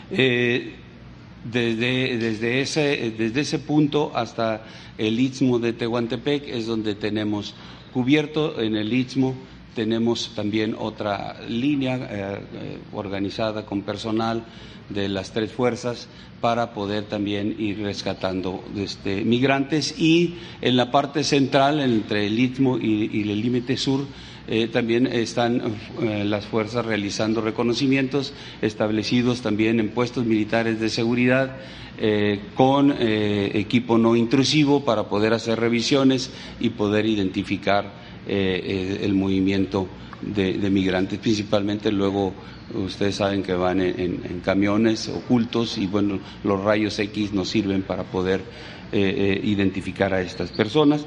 Desde, 0.10 2.18
desde, 2.18 2.62
ese, 2.62 3.14
desde 3.18 3.42
ese 3.42 3.60
punto 3.60 4.12
hasta 4.16 4.64
el 4.98 5.20
istmo 5.20 5.60
de 5.60 5.74
Tehuantepec 5.74 6.48
es 6.48 6.68
donde 6.68 6.96
tenemos 6.96 7.54
cubierto 7.92 8.62
en 8.62 8.78
el 8.78 8.94
istmo 8.94 9.36
tenemos 9.76 10.32
también 10.36 10.76
otra 10.78 11.40
línea 11.48 11.96
eh, 11.98 12.08
eh, 12.10 12.78
organizada 12.94 13.66
con 13.66 13.82
personal 13.82 14.44
de 14.90 15.10
las 15.10 15.32
tres 15.32 15.52
fuerzas 15.52 16.08
para 16.42 16.74
poder 16.74 17.06
también 17.06 17.56
ir 17.58 17.80
rescatando 17.82 18.64
este, 18.76 19.24
migrantes. 19.24 19.98
Y 19.98 20.36
en 20.62 20.76
la 20.76 20.92
parte 20.92 21.24
central, 21.24 21.80
entre 21.80 22.28
el 22.28 22.38
Istmo 22.38 22.78
y, 22.78 23.22
el 23.22 23.42
límite 23.42 23.78
sur, 23.78 24.06
eh, 24.48 24.68
también 24.68 25.08
están 25.08 25.62
las 26.26 26.46
fuerzas 26.46 26.86
realizando 26.86 27.40
reconocimientos 27.40 28.34
establecidos 28.62 29.42
también 29.42 29.80
en 29.80 29.90
puestos 29.92 30.26
militares 30.26 30.82
de 30.82 30.90
seguridad 30.90 31.56
con 32.56 32.94
equipo 33.00 33.98
no 33.98 34.18
intrusivo 34.18 34.84
para 34.84 35.08
poder 35.08 35.32
hacer 35.32 35.62
revisiones 35.62 36.30
y 36.60 36.72
poder 36.72 37.06
identificar 37.06 38.03
eh, 38.28 39.00
el 39.02 39.14
movimiento 39.14 39.88
de, 40.22 40.70
migrantes, 40.70 41.20
principalmente 41.20 41.92
luego 41.92 42.34
ustedes 42.74 43.16
saben 43.16 43.44
que 43.44 43.54
van 43.54 43.82
en, 43.82 44.42
camiones 44.44 45.10
ocultos 45.10 45.78
y 45.78 45.88
bueno, 45.88 46.20
los 46.44 46.64
rayos 46.64 46.98
X 46.98 47.34
nos 47.34 47.50
sirven 47.50 47.82
para 47.82 48.04
poder 48.04 48.40
eh, 48.92 49.02
eh, 49.18 49.42
identificar 49.44 50.14
a 50.14 50.22
estas 50.22 50.52
personas. 50.52 51.06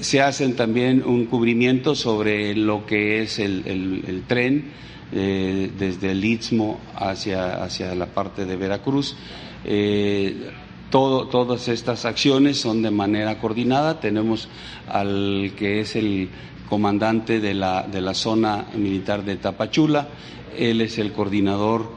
se 0.00 0.20
hacen 0.20 0.54
también 0.54 1.02
un 1.04 1.26
cubrimiento 1.26 1.94
sobre 1.96 2.54
lo 2.54 2.86
que 2.86 3.22
es 3.22 3.38
el, 3.40 4.22
tren 4.28 4.70
desde 5.10 6.12
el 6.12 6.24
Istmo 6.24 6.80
hacia, 6.94 7.62
hacia 7.62 7.94
la 7.94 8.06
parte 8.06 8.46
de 8.46 8.56
Veracruz 8.56 9.16
todas 10.92 11.68
estas 11.68 12.04
acciones 12.04 12.60
son 12.60 12.82
de 12.82 12.90
manera 12.90 13.40
coordinada. 13.40 13.98
Tenemos 13.98 14.48
al 14.88 15.52
que 15.56 15.80
es 15.80 15.96
el 15.96 16.28
comandante 16.68 17.40
de 17.40 17.54
la, 17.54 17.82
de 17.82 18.00
la 18.00 18.14
zona 18.14 18.66
militar 18.74 19.24
de 19.24 19.36
Tapachula, 19.36 20.08
él 20.56 20.80
es 20.80 20.98
el 20.98 21.12
coordinador 21.12 21.90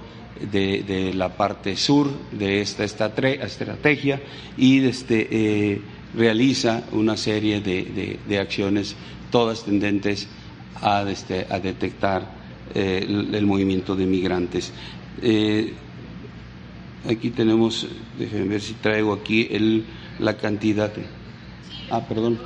de, 0.51 1.13
la 1.13 1.29
parte 1.37 1.77
sur 1.77 2.09
de 2.31 2.61
esta 2.61 2.83
estrategia 2.83 4.21
y 4.57 4.83
este, 4.85 5.27
eh, 5.31 5.81
realiza 6.13 6.83
una 6.91 7.15
serie 7.17 7.61
de, 7.61 8.39
acciones, 8.39 8.95
todas 9.31 9.63
tendentes 9.63 10.27
a, 10.81 11.09
este, 11.09 11.45
detectar 11.63 12.29
eh, 12.73 13.05
el, 13.07 13.45
movimiento 13.45 13.95
de 13.95 14.05
migrantes. 14.05 14.73
Eh, 15.21 15.73
Aquí 17.09 17.29
tenemos, 17.29 17.87
déjenme 18.17 18.47
ver 18.47 18.61
si 18.61 18.73
traigo 18.73 19.13
aquí 19.13 19.47
el, 19.51 19.85
la 20.19 20.37
cantidad. 20.37 20.91
De, 20.91 21.05
ah, 21.91 22.01
perdón. 22.01 22.39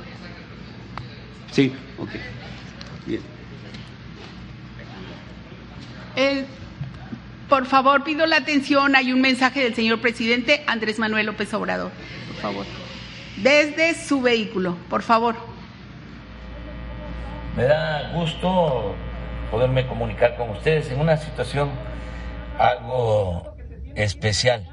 Sí, 1.50 1.72
ok. 1.98 2.10
Bien. 3.06 3.20
por 7.48 7.66
favor, 7.66 8.04
pido 8.04 8.26
la 8.26 8.36
atención. 8.36 8.94
Hay 8.94 9.12
un 9.12 9.20
mensaje 9.20 9.62
del 9.62 9.74
señor 9.74 10.00
presidente 10.00 10.62
Andrés 10.66 10.98
Manuel 10.98 11.26
López 11.26 11.52
Obrador. 11.54 11.90
Por 12.28 12.36
favor. 12.36 12.66
Desde 13.42 13.94
su 13.94 14.20
vehículo, 14.20 14.76
por 14.90 15.02
favor. 15.02 15.36
Me 17.56 17.64
da 17.64 18.12
gusto 18.12 18.94
poderme 19.50 19.86
comunicar 19.86 20.36
con 20.36 20.50
ustedes 20.50 20.90
en 20.90 21.00
una 21.00 21.16
situación 21.16 21.70
algo 22.58 23.49
especial, 24.04 24.66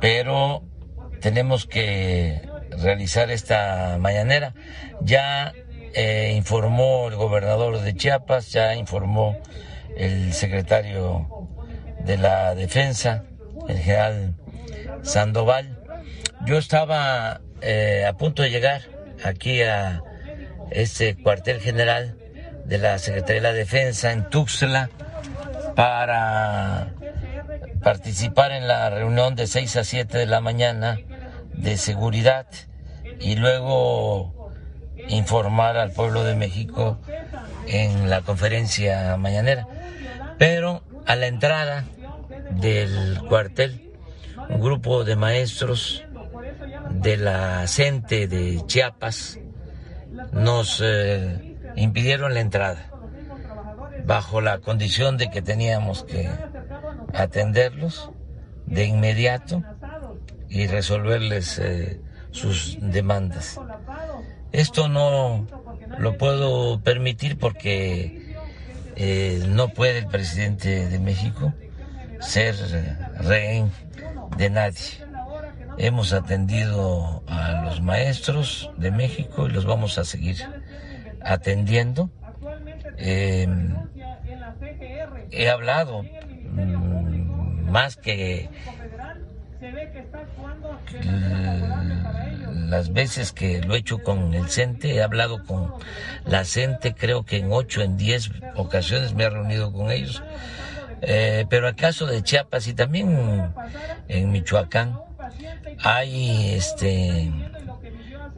pero 0.00 0.62
tenemos 1.20 1.66
que 1.66 2.42
realizar 2.70 3.30
esta 3.30 3.96
mañanera. 3.98 4.54
Ya 5.00 5.52
eh, 5.94 6.34
informó 6.36 7.08
el 7.08 7.16
gobernador 7.16 7.80
de 7.80 7.94
Chiapas, 7.94 8.52
ya 8.52 8.74
informó 8.74 9.36
el 9.96 10.32
secretario 10.32 11.48
de 12.00 12.18
la 12.18 12.54
Defensa, 12.54 13.24
el 13.68 13.78
general 13.78 14.34
Sandoval. 15.02 15.80
Yo 16.44 16.58
estaba 16.58 17.40
eh, 17.62 18.04
a 18.06 18.12
punto 18.12 18.42
de 18.42 18.50
llegar 18.50 18.82
aquí 19.24 19.62
a 19.62 20.02
este 20.70 21.16
cuartel 21.16 21.60
general 21.60 22.18
de 22.64 22.78
la 22.78 22.98
Secretaría 22.98 23.42
de 23.42 23.48
la 23.48 23.52
Defensa 23.52 24.12
en 24.12 24.28
Tuxtla 24.28 24.90
para 25.74 26.92
participar 27.86 28.50
en 28.50 28.66
la 28.66 28.90
reunión 28.90 29.36
de 29.36 29.46
6 29.46 29.76
a 29.76 29.84
7 29.84 30.18
de 30.18 30.26
la 30.26 30.40
mañana 30.40 30.98
de 31.52 31.76
seguridad 31.76 32.48
y 33.20 33.36
luego 33.36 34.50
informar 35.06 35.76
al 35.76 35.92
pueblo 35.92 36.24
de 36.24 36.34
México 36.34 36.98
en 37.68 38.10
la 38.10 38.22
conferencia 38.22 39.16
mañanera. 39.18 39.68
Pero 40.36 40.82
a 41.06 41.14
la 41.14 41.28
entrada 41.28 41.84
del 42.50 43.20
cuartel, 43.28 43.92
un 44.48 44.60
grupo 44.60 45.04
de 45.04 45.14
maestros 45.14 46.02
de 46.90 47.16
la 47.18 47.68
CENTE 47.68 48.26
de 48.26 48.66
Chiapas 48.66 49.38
nos 50.32 50.82
eh, 50.84 51.56
impidieron 51.76 52.34
la 52.34 52.40
entrada 52.40 52.90
bajo 54.04 54.40
la 54.40 54.58
condición 54.58 55.18
de 55.18 55.30
que 55.30 55.40
teníamos 55.40 56.02
que 56.02 56.28
atenderlos 57.14 58.10
de 58.66 58.84
inmediato 58.84 59.62
y 60.48 60.66
resolverles 60.66 61.58
eh, 61.58 62.00
sus 62.30 62.78
demandas. 62.80 63.60
Esto 64.52 64.88
no 64.88 65.46
lo 65.98 66.16
puedo 66.16 66.80
permitir 66.80 67.38
porque 67.38 68.34
eh, 68.96 69.44
no 69.48 69.68
puede 69.68 69.98
el 69.98 70.06
presidente 70.06 70.88
de 70.88 70.98
México 70.98 71.52
ser 72.20 72.54
rehén 73.20 73.70
de 74.36 74.50
nadie. 74.50 75.04
Hemos 75.78 76.12
atendido 76.12 77.22
a 77.26 77.62
los 77.64 77.82
maestros 77.82 78.70
de 78.78 78.90
México 78.90 79.46
y 79.46 79.50
los 79.50 79.66
vamos 79.66 79.98
a 79.98 80.04
seguir 80.04 80.36
atendiendo. 81.20 82.10
Eh, 82.96 83.46
he 85.30 85.50
hablado 85.50 86.02
más 87.70 87.96
que 87.96 88.48
las 92.68 92.92
veces 92.92 93.32
que 93.32 93.60
lo 93.62 93.74
he 93.74 93.78
hecho 93.78 93.98
con 93.98 94.34
el 94.34 94.48
CENTE, 94.48 94.94
he 94.94 95.02
hablado 95.02 95.44
con 95.44 95.72
la 96.24 96.44
CENTE, 96.44 96.94
creo 96.94 97.24
que 97.24 97.38
en 97.38 97.52
ocho, 97.52 97.82
en 97.82 97.96
diez 97.96 98.30
ocasiones 98.56 99.14
me 99.14 99.24
he 99.24 99.30
reunido 99.30 99.72
con 99.72 99.90
ellos. 99.90 100.22
Eh, 101.02 101.46
pero 101.50 101.68
acaso 101.68 102.06
de 102.06 102.22
Chiapas 102.22 102.66
y 102.68 102.74
también 102.74 103.52
en 104.08 104.32
Michoacán 104.32 104.98
hay 105.82 106.54
este 106.54 107.30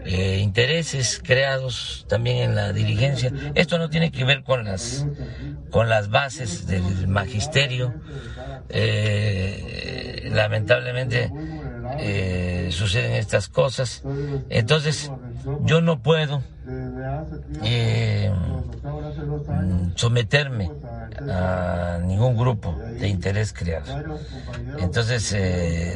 eh, 0.04 0.38
intereses 0.38 1.20
creados 1.22 2.06
también 2.08 2.38
en 2.38 2.54
la 2.54 2.72
dirigencia. 2.72 3.32
Esto 3.54 3.78
no 3.78 3.90
tiene 3.90 4.12
que 4.12 4.24
ver 4.24 4.42
con 4.42 4.64
las 4.64 5.06
con 5.70 5.88
las 5.88 6.08
bases 6.08 6.66
del 6.66 7.08
magisterio. 7.08 7.94
Eh, 8.68 10.28
lamentablemente 10.32 11.32
eh, 11.98 12.68
suceden 12.70 13.12
estas 13.12 13.48
cosas. 13.48 14.02
Entonces, 14.48 15.10
yo 15.62 15.80
no 15.80 16.00
puedo 16.00 16.42
someterme 19.94 20.70
a 21.28 21.98
ningún 22.04 22.36
grupo 22.36 22.78
de 22.98 23.08
interés 23.08 23.52
creado. 23.52 24.04
Entonces, 24.78 25.32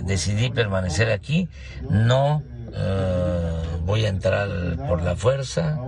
decidí 0.04 0.50
permanecer 0.50 1.10
aquí, 1.10 1.48
no 1.88 2.42
voy 3.84 4.04
a 4.04 4.08
entrar 4.08 4.48
por 4.88 5.02
la 5.02 5.16
fuerza. 5.16 5.78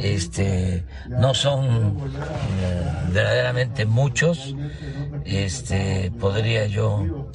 Este, 0.00 0.84
no 1.08 1.34
son 1.34 1.98
verdaderamente 3.12 3.86
muchos. 3.86 4.54
Este, 5.24 6.12
podría 6.18 6.66
yo 6.66 7.30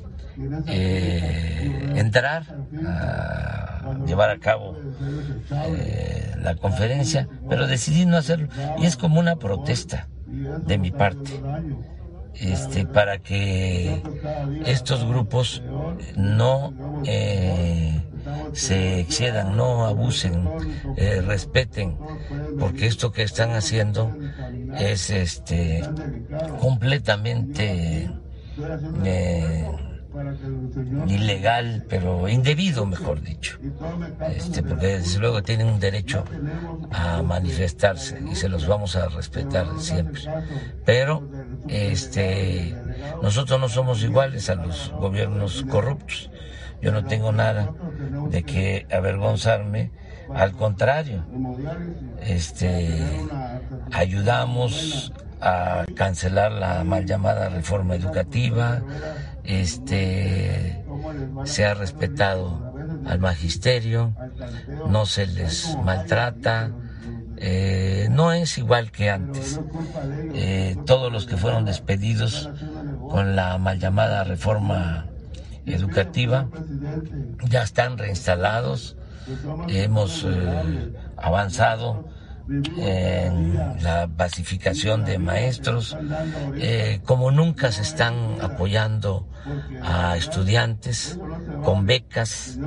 eh, 0.68 1.94
entrar 1.96 2.44
a 2.86 3.96
llevar 4.06 4.30
a 4.30 4.40
cabo 4.40 4.78
eh, 5.52 6.34
la 6.38 6.56
conferencia, 6.56 7.28
pero 7.50 7.68
decidí 7.68 8.06
no 8.06 8.18
hacerlo. 8.18 8.48
Y 8.78 8.86
es 8.86 8.98
como 8.98 9.20
una 9.20 9.38
protesta 9.38 10.08
de 10.28 10.78
mi 10.78 10.92
parte. 10.92 11.32
Este, 12.36 12.86
para 12.86 13.18
que 13.18 14.04
estos 14.68 15.04
grupos 15.08 15.64
no 16.16 16.72
eh, 17.04 18.00
se 18.54 19.00
excedan, 19.00 19.56
no 19.56 19.86
abusen, 19.86 20.50
eh, 20.96 21.22
respeten, 21.22 21.98
porque 22.60 22.88
esto 22.88 23.12
que 23.12 23.24
están 23.24 23.52
haciendo 23.52 24.16
es 24.78 25.10
este 25.10 25.84
completamente 26.60 28.10
ilegal, 31.08 31.86
pero 31.88 32.28
indebido, 32.28 32.86
mejor 32.86 33.22
dicho, 33.22 33.60
este, 34.36 34.64
porque 34.64 34.98
desde 34.98 35.20
luego 35.20 35.44
tienen 35.44 35.68
un 35.68 35.80
derecho 35.80 36.24
a 36.92 37.22
manifestarse 37.22 38.22
y 38.30 38.36
se 38.36 38.50
los 38.50 38.68
vamos 38.68 38.96
a 38.96 39.08
respetar 39.10 39.68
siempre. 39.80 40.22
Pero 40.86 41.28
este, 41.68 42.76
nosotros 43.22 43.60
no 43.60 43.70
somos 43.70 44.04
iguales 44.04 44.50
a 44.50 44.56
los 44.56 44.92
gobiernos 44.92 45.64
corruptos. 45.70 46.32
Yo 46.82 46.92
no 46.92 47.06
tengo 47.06 47.32
nada 47.32 47.74
de 48.30 48.44
que 48.44 48.86
avergonzarme, 48.92 49.92
al 50.34 50.52
contrario, 50.52 51.26
este, 52.22 53.04
ayudamos 53.92 55.14
a 55.42 55.86
cancelar 55.96 56.52
la 56.52 56.84
mal 56.84 57.06
llamada 57.06 57.50
reforma 57.50 57.96
educativa, 57.96 58.82
este, 59.44 60.84
se 61.46 61.66
ha 61.66 61.74
respetado 61.74 62.74
al 63.06 63.20
magisterio, 63.20 64.14
no 64.88 65.06
se 65.06 65.28
les 65.28 65.78
maltrata, 65.84 66.72
eh, 67.38 68.08
no 68.12 68.32
es 68.34 68.58
igual 68.58 68.92
que 68.92 69.10
antes. 69.10 69.60
Eh, 70.34 70.76
todos 70.86 71.12
los 71.12 71.26
que 71.26 71.38
fueron 71.38 71.66
despedidos 71.66 72.50
con 73.10 73.36
la 73.36 73.58
mal 73.58 73.80
llamada 73.80 74.24
reforma 74.24 75.08
educativa. 75.68 76.50
Ya 77.50 77.64
están 77.64 77.98
reinstalados, 77.98 78.98
hemos 79.68 80.24
eh, 80.24 80.94
avanzado 81.18 82.06
en 82.78 83.56
la 83.82 84.08
basificación 84.08 85.04
de 85.04 85.20
maestros, 85.20 85.98
eh, 86.56 87.02
como 87.06 87.32
nunca 87.32 87.72
se 87.72 87.82
están 87.82 88.38
apoyando 88.42 89.28
a 89.84 90.16
estudiantes 90.16 91.20
con 91.64 91.86
becas, 91.86 92.58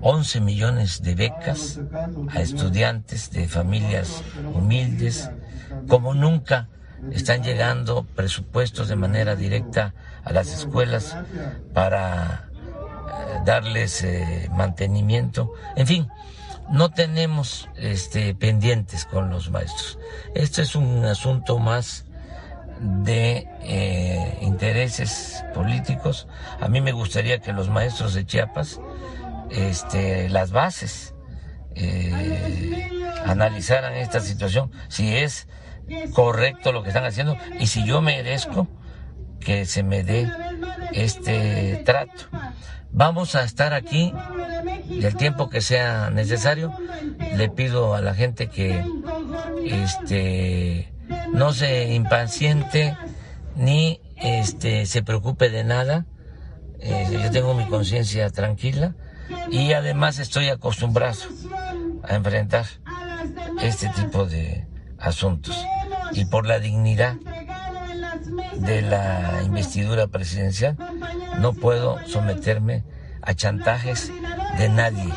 11 0.00 0.40
millones 0.40 1.02
de 1.02 1.14
becas 1.14 1.80
a 2.30 2.40
estudiantes 2.40 3.30
de 3.30 3.48
familias 3.48 4.22
humildes, 4.54 5.30
como 5.86 6.14
nunca 6.14 6.68
están 7.12 7.42
llegando 7.42 8.04
presupuestos 8.14 8.88
de 8.88 8.96
manera 8.96 9.36
directa 9.36 9.94
a 10.24 10.32
las 10.32 10.52
escuelas 10.52 11.16
para 11.72 12.48
eh, 12.54 13.40
darles 13.44 14.02
eh, 14.04 14.48
mantenimiento, 14.52 15.52
en 15.76 15.86
fin, 15.86 16.08
no 16.70 16.90
tenemos 16.90 17.68
este, 17.76 18.34
pendientes 18.34 19.04
con 19.04 19.30
los 19.30 19.50
maestros. 19.50 19.98
Este 20.34 20.62
es 20.62 20.76
un 20.76 21.04
asunto 21.04 21.58
más 21.58 22.04
de 22.80 23.48
eh, 23.62 24.38
intereses 24.42 25.44
políticos. 25.52 26.28
A 26.60 26.68
mí 26.68 26.80
me 26.80 26.92
gustaría 26.92 27.40
que 27.40 27.52
los 27.52 27.68
maestros 27.68 28.14
de 28.14 28.24
Chiapas, 28.24 28.80
este, 29.50 30.28
las 30.28 30.52
bases, 30.52 31.14
analizaran 33.24 33.94
esta 33.94 34.20
situación, 34.20 34.70
si 34.88 35.16
es 35.16 35.48
correcto 36.14 36.72
lo 36.72 36.82
que 36.82 36.88
están 36.88 37.04
haciendo 37.04 37.36
y 37.58 37.66
si 37.66 37.84
yo 37.84 38.00
merezco 38.00 38.68
que 39.40 39.64
se 39.64 39.82
me 39.82 40.04
dé 40.04 40.30
este 40.92 41.82
trato. 41.84 42.24
Vamos 42.92 43.34
a 43.34 43.44
estar 43.44 43.72
aquí 43.72 44.12
y 44.88 45.04
el 45.04 45.16
tiempo 45.16 45.48
que 45.48 45.60
sea 45.60 46.10
necesario. 46.10 46.72
Le 47.36 47.48
pido 47.48 47.94
a 47.94 48.00
la 48.00 48.14
gente 48.14 48.48
que 48.48 48.84
este 49.64 50.92
no 51.32 51.52
se 51.52 51.94
impaciente 51.94 52.96
ni 53.56 54.00
este 54.16 54.86
se 54.86 55.02
preocupe 55.02 55.50
de 55.50 55.64
nada. 55.64 56.06
Eh, 56.80 57.18
yo 57.22 57.30
tengo 57.30 57.54
mi 57.54 57.66
conciencia 57.66 58.30
tranquila 58.30 58.94
y 59.50 59.72
además 59.72 60.18
estoy 60.18 60.48
acostumbrado 60.48 61.20
a 62.02 62.14
enfrentar 62.14 62.66
este 63.60 63.88
tipo 63.90 64.24
de 64.24 64.66
asuntos 64.98 65.56
y 66.12 66.24
por 66.24 66.46
la 66.46 66.58
dignidad 66.58 67.16
de 68.56 68.82
la 68.82 69.42
investidura 69.44 70.06
presidencial 70.08 70.76
no 71.38 71.52
puedo 71.52 71.98
someterme 72.06 72.84
a 73.22 73.34
chantajes 73.34 74.12
de 74.58 74.68
nadie. 74.68 75.12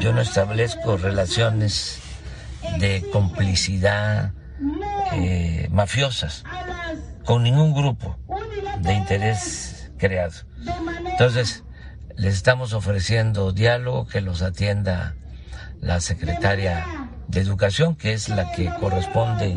Yo 0.00 0.12
no 0.12 0.20
establezco 0.20 0.96
relaciones 0.96 2.00
de 2.78 3.04
complicidad 3.12 4.32
eh, 5.12 5.68
mafiosas 5.70 6.44
con 7.24 7.42
ningún 7.42 7.74
grupo 7.74 8.16
de 8.80 8.94
interés 8.94 9.90
creado. 9.98 10.34
Entonces, 11.04 11.64
les 12.16 12.34
estamos 12.34 12.72
ofreciendo 12.72 13.52
diálogo 13.52 14.06
que 14.06 14.20
los 14.20 14.42
atienda 14.42 15.14
la 15.80 16.00
secretaria 16.00 17.01
de 17.32 17.40
Educación, 17.40 17.96
que 17.96 18.12
es 18.12 18.28
la 18.28 18.52
que 18.52 18.70
corresponde, 18.78 19.56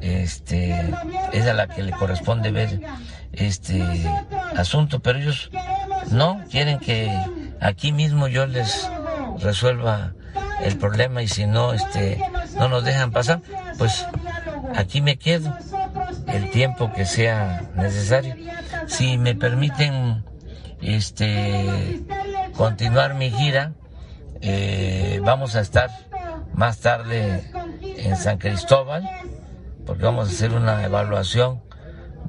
este, 0.00 0.92
es 1.32 1.46
a 1.46 1.54
la 1.54 1.68
que 1.68 1.82
le 1.82 1.92
corresponde 1.92 2.50
ver 2.50 2.80
este 3.32 3.82
asunto, 4.56 5.00
pero 5.00 5.18
ellos 5.18 5.50
no 6.10 6.42
quieren 6.50 6.78
que 6.80 7.10
aquí 7.60 7.92
mismo 7.92 8.26
yo 8.26 8.46
les 8.46 8.88
resuelva 9.38 10.14
el 10.60 10.76
problema 10.76 11.22
y 11.22 11.28
si 11.28 11.46
no 11.46 11.72
este 11.72 12.20
no 12.56 12.68
nos 12.68 12.84
dejan 12.84 13.12
pasar, 13.12 13.42
pues 13.78 14.04
aquí 14.74 15.00
me 15.00 15.16
quedo 15.18 15.56
el 16.26 16.50
tiempo 16.50 16.92
que 16.92 17.04
sea 17.04 17.70
necesario. 17.76 18.34
Si 18.88 19.18
me 19.18 19.36
permiten 19.36 20.24
este 20.80 22.02
continuar 22.56 23.14
mi 23.14 23.30
gira, 23.30 23.72
eh, 24.40 25.20
vamos 25.22 25.54
a 25.54 25.60
estar 25.60 26.07
más 26.58 26.80
tarde 26.80 27.44
en 27.82 28.16
San 28.16 28.38
Cristóbal, 28.38 29.08
porque 29.86 30.02
vamos 30.02 30.28
a 30.28 30.32
hacer 30.32 30.52
una 30.52 30.84
evaluación 30.84 31.62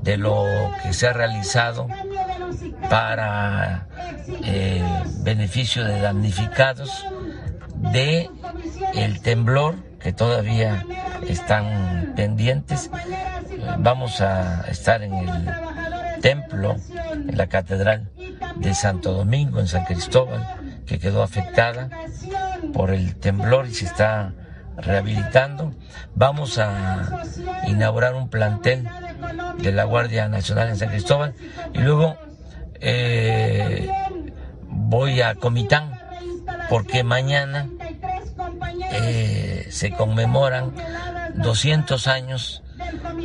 de 0.04 0.18
lo 0.18 0.46
que 0.84 0.94
se 0.94 1.08
ha 1.08 1.14
realizado 1.14 1.88
para 2.92 3.88
eh, 4.46 4.84
beneficio 5.24 5.84
de 5.84 6.00
damnificados 6.00 7.08
de 7.92 8.30
el 8.94 9.20
temblor 9.22 9.78
que 10.00 10.14
todavía 10.14 10.86
están 11.28 12.14
pendientes. 12.16 12.92
Vamos 13.80 14.22
a 14.22 14.62
estar 14.70 15.02
en 15.02 15.16
el 15.16 16.22
templo, 16.22 16.76
en 17.14 17.36
la 17.36 17.48
catedral 17.48 18.12
de 18.58 18.76
Santo 18.76 19.12
Domingo, 19.12 19.60
en 19.60 19.68
San 19.68 19.86
Cristóbal, 19.86 20.46
que 20.86 21.00
quedó 21.00 21.24
afectada 21.24 21.90
por 22.74 22.92
el 22.92 23.16
temblor 23.16 23.68
y 23.68 23.74
se 23.74 23.86
está 23.86 24.34
rehabilitando. 24.78 25.74
Vamos 26.16 26.58
a 26.58 27.24
inaugurar 27.68 28.16
un 28.16 28.30
plantel 28.30 28.88
de 29.58 29.72
la 29.72 29.84
Guardia 29.84 30.28
Nacional 30.28 30.70
en 30.70 30.78
San 30.78 30.90
Cristóbal 30.90 31.34
y 31.74 31.80
luego 31.80 32.18
eh, 32.80 33.90
voy 34.68 35.22
a 35.22 35.36
Comitán 35.36 35.92
porque 36.70 37.04
mañana 37.04 37.68
eh, 38.92 39.68
se 39.70 39.92
conmemoran 39.92 40.74
200 41.36 42.08
años 42.08 42.64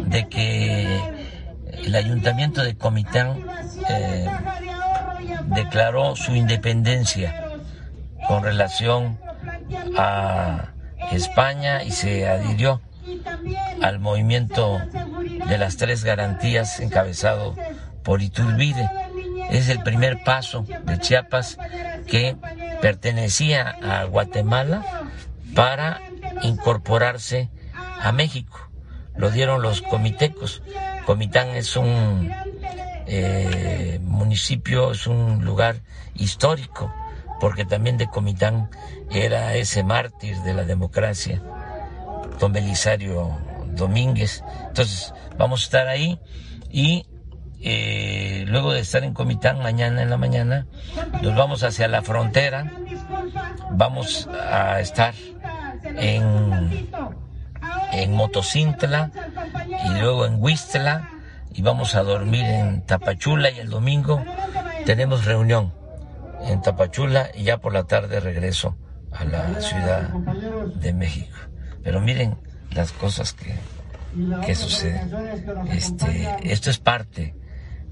de 0.07 0.28
que 0.28 1.01
el 1.84 1.95
ayuntamiento 1.95 2.62
de 2.62 2.76
Comitán 2.76 3.45
eh, 3.88 4.26
declaró 5.47 6.16
su 6.16 6.34
independencia 6.34 7.45
con 8.26 8.42
relación 8.42 9.18
a 9.96 10.72
España 11.12 11.82
y 11.82 11.90
se 11.90 12.28
adhirió 12.28 12.80
al 13.82 13.98
movimiento 13.98 14.80
de 15.48 15.58
las 15.58 15.76
tres 15.76 16.04
garantías 16.04 16.80
encabezado 16.80 17.54
por 18.02 18.22
Iturbide. 18.22 18.88
Es 19.50 19.68
el 19.68 19.82
primer 19.82 20.22
paso 20.24 20.64
de 20.84 20.98
Chiapas 20.98 21.58
que 22.06 22.36
pertenecía 22.80 23.76
a 23.82 24.04
Guatemala 24.04 25.10
para 25.54 26.00
incorporarse 26.42 27.50
a 28.00 28.12
México. 28.12 28.70
Lo 29.16 29.30
dieron 29.30 29.62
los 29.62 29.82
comitecos. 29.82 30.62
Comitán 31.06 31.50
es 31.50 31.76
un 31.76 32.32
eh, 33.06 34.00
municipio, 34.02 34.92
es 34.92 35.06
un 35.06 35.44
lugar 35.44 35.76
histórico, 36.14 36.92
porque 37.41 37.64
también 37.64 37.97
de 37.97 38.09
Comitán 38.09 38.70
era 39.11 39.55
ese 39.55 39.82
mártir 39.82 40.37
de 40.39 40.55
la 40.55 40.64
democracia, 40.64 41.43
don 42.39 42.53
Belisario 42.53 43.39
Domínguez. 43.74 44.43
Entonces, 44.68 45.12
vamos 45.37 45.62
a 45.62 45.64
estar 45.64 45.89
ahí 45.89 46.18
y 46.70 47.07
eh, 47.61 48.45
luego 48.47 48.72
de 48.72 48.80
estar 48.80 49.05
en 49.05 49.14
Comitán 49.14 49.59
mañana 49.59 50.03
en 50.03 50.11
la 50.11 50.16
mañana, 50.16 50.66
nos 51.22 51.35
vamos 51.35 51.62
hacia 51.62 51.89
la 51.89 52.03
frontera, 52.03 52.70
vamos 53.70 54.28
a 54.28 54.80
estar 54.80 55.14
en, 55.97 56.91
en 57.93 58.12
Motocintla 58.12 59.11
y 59.87 60.01
luego 60.01 60.26
en 60.26 60.43
Huistla 60.43 61.09
y 61.53 61.62
vamos 61.62 61.95
a 61.95 62.03
dormir 62.03 62.45
en 62.45 62.82
Tapachula 62.82 63.51
y 63.51 63.61
el 63.61 63.70
domingo 63.70 64.22
tenemos 64.85 65.24
reunión 65.24 65.72
en 66.47 66.62
Tapachula 66.62 67.30
y 67.34 67.45
ya 67.45 67.59
por 67.59 67.72
la 67.72 67.84
tarde 67.84 68.20
regreso 68.20 68.76
a 69.12 69.24
la 69.24 69.61
Ciudad 69.61 70.09
de 70.11 70.92
México. 70.92 71.36
Pero 71.82 72.01
miren 72.01 72.36
las 72.70 72.92
cosas 72.92 73.34
que, 73.34 73.55
que 74.45 74.55
suceden. 74.55 75.11
Este, 75.70 76.36
esto 76.42 76.70
es 76.70 76.78
parte 76.78 77.34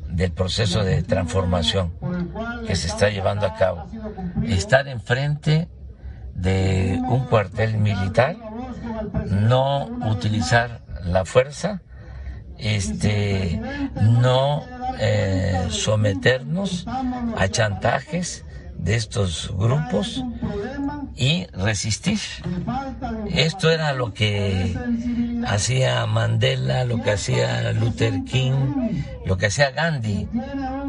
del 0.08 0.32
proceso 0.32 0.84
de 0.84 1.02
transformación 1.02 1.92
que 2.66 2.76
se 2.76 2.88
está 2.88 3.08
llevando 3.08 3.46
a 3.46 3.54
cabo. 3.54 3.86
Estar 4.44 4.88
enfrente 4.88 5.68
de 6.34 6.98
un 7.08 7.26
cuartel 7.26 7.78
militar, 7.78 8.36
no 9.26 9.86
utilizar 10.10 10.82
la 11.04 11.24
fuerza, 11.24 11.82
este, 12.62 13.60
no 14.00 14.64
eh, 14.98 15.66
someternos 15.68 16.86
a 17.36 17.48
chantajes 17.48 18.44
de 18.78 18.96
estos 18.96 19.52
grupos 19.56 20.24
y 21.16 21.46
resistir. 21.52 22.18
Esto 23.30 23.70
era 23.70 23.92
lo 23.92 24.12
que 24.12 24.76
hacía 25.46 26.06
Mandela, 26.06 26.84
lo 26.84 27.02
que 27.02 27.12
hacía 27.12 27.72
Luther 27.72 28.24
King, 28.24 28.90
lo 29.26 29.36
que 29.36 29.46
hacía 29.46 29.70
Gandhi, 29.70 30.28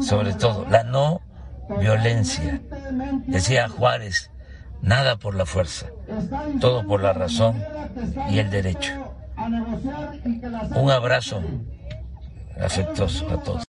sobre 0.00 0.32
todo, 0.34 0.66
la 0.68 0.84
no 0.84 1.20
violencia. 1.80 2.60
Decía 3.26 3.68
Juárez, 3.68 4.30
nada 4.82 5.16
por 5.16 5.34
la 5.34 5.46
fuerza, 5.46 5.86
todo 6.60 6.86
por 6.86 7.02
la 7.02 7.12
razón 7.12 7.62
y 8.30 8.38
el 8.38 8.50
derecho. 8.50 9.14
Un 10.76 10.90
abrazo 10.90 11.42
afectuoso 12.60 13.26
a 13.30 13.42
todos. 13.42 13.62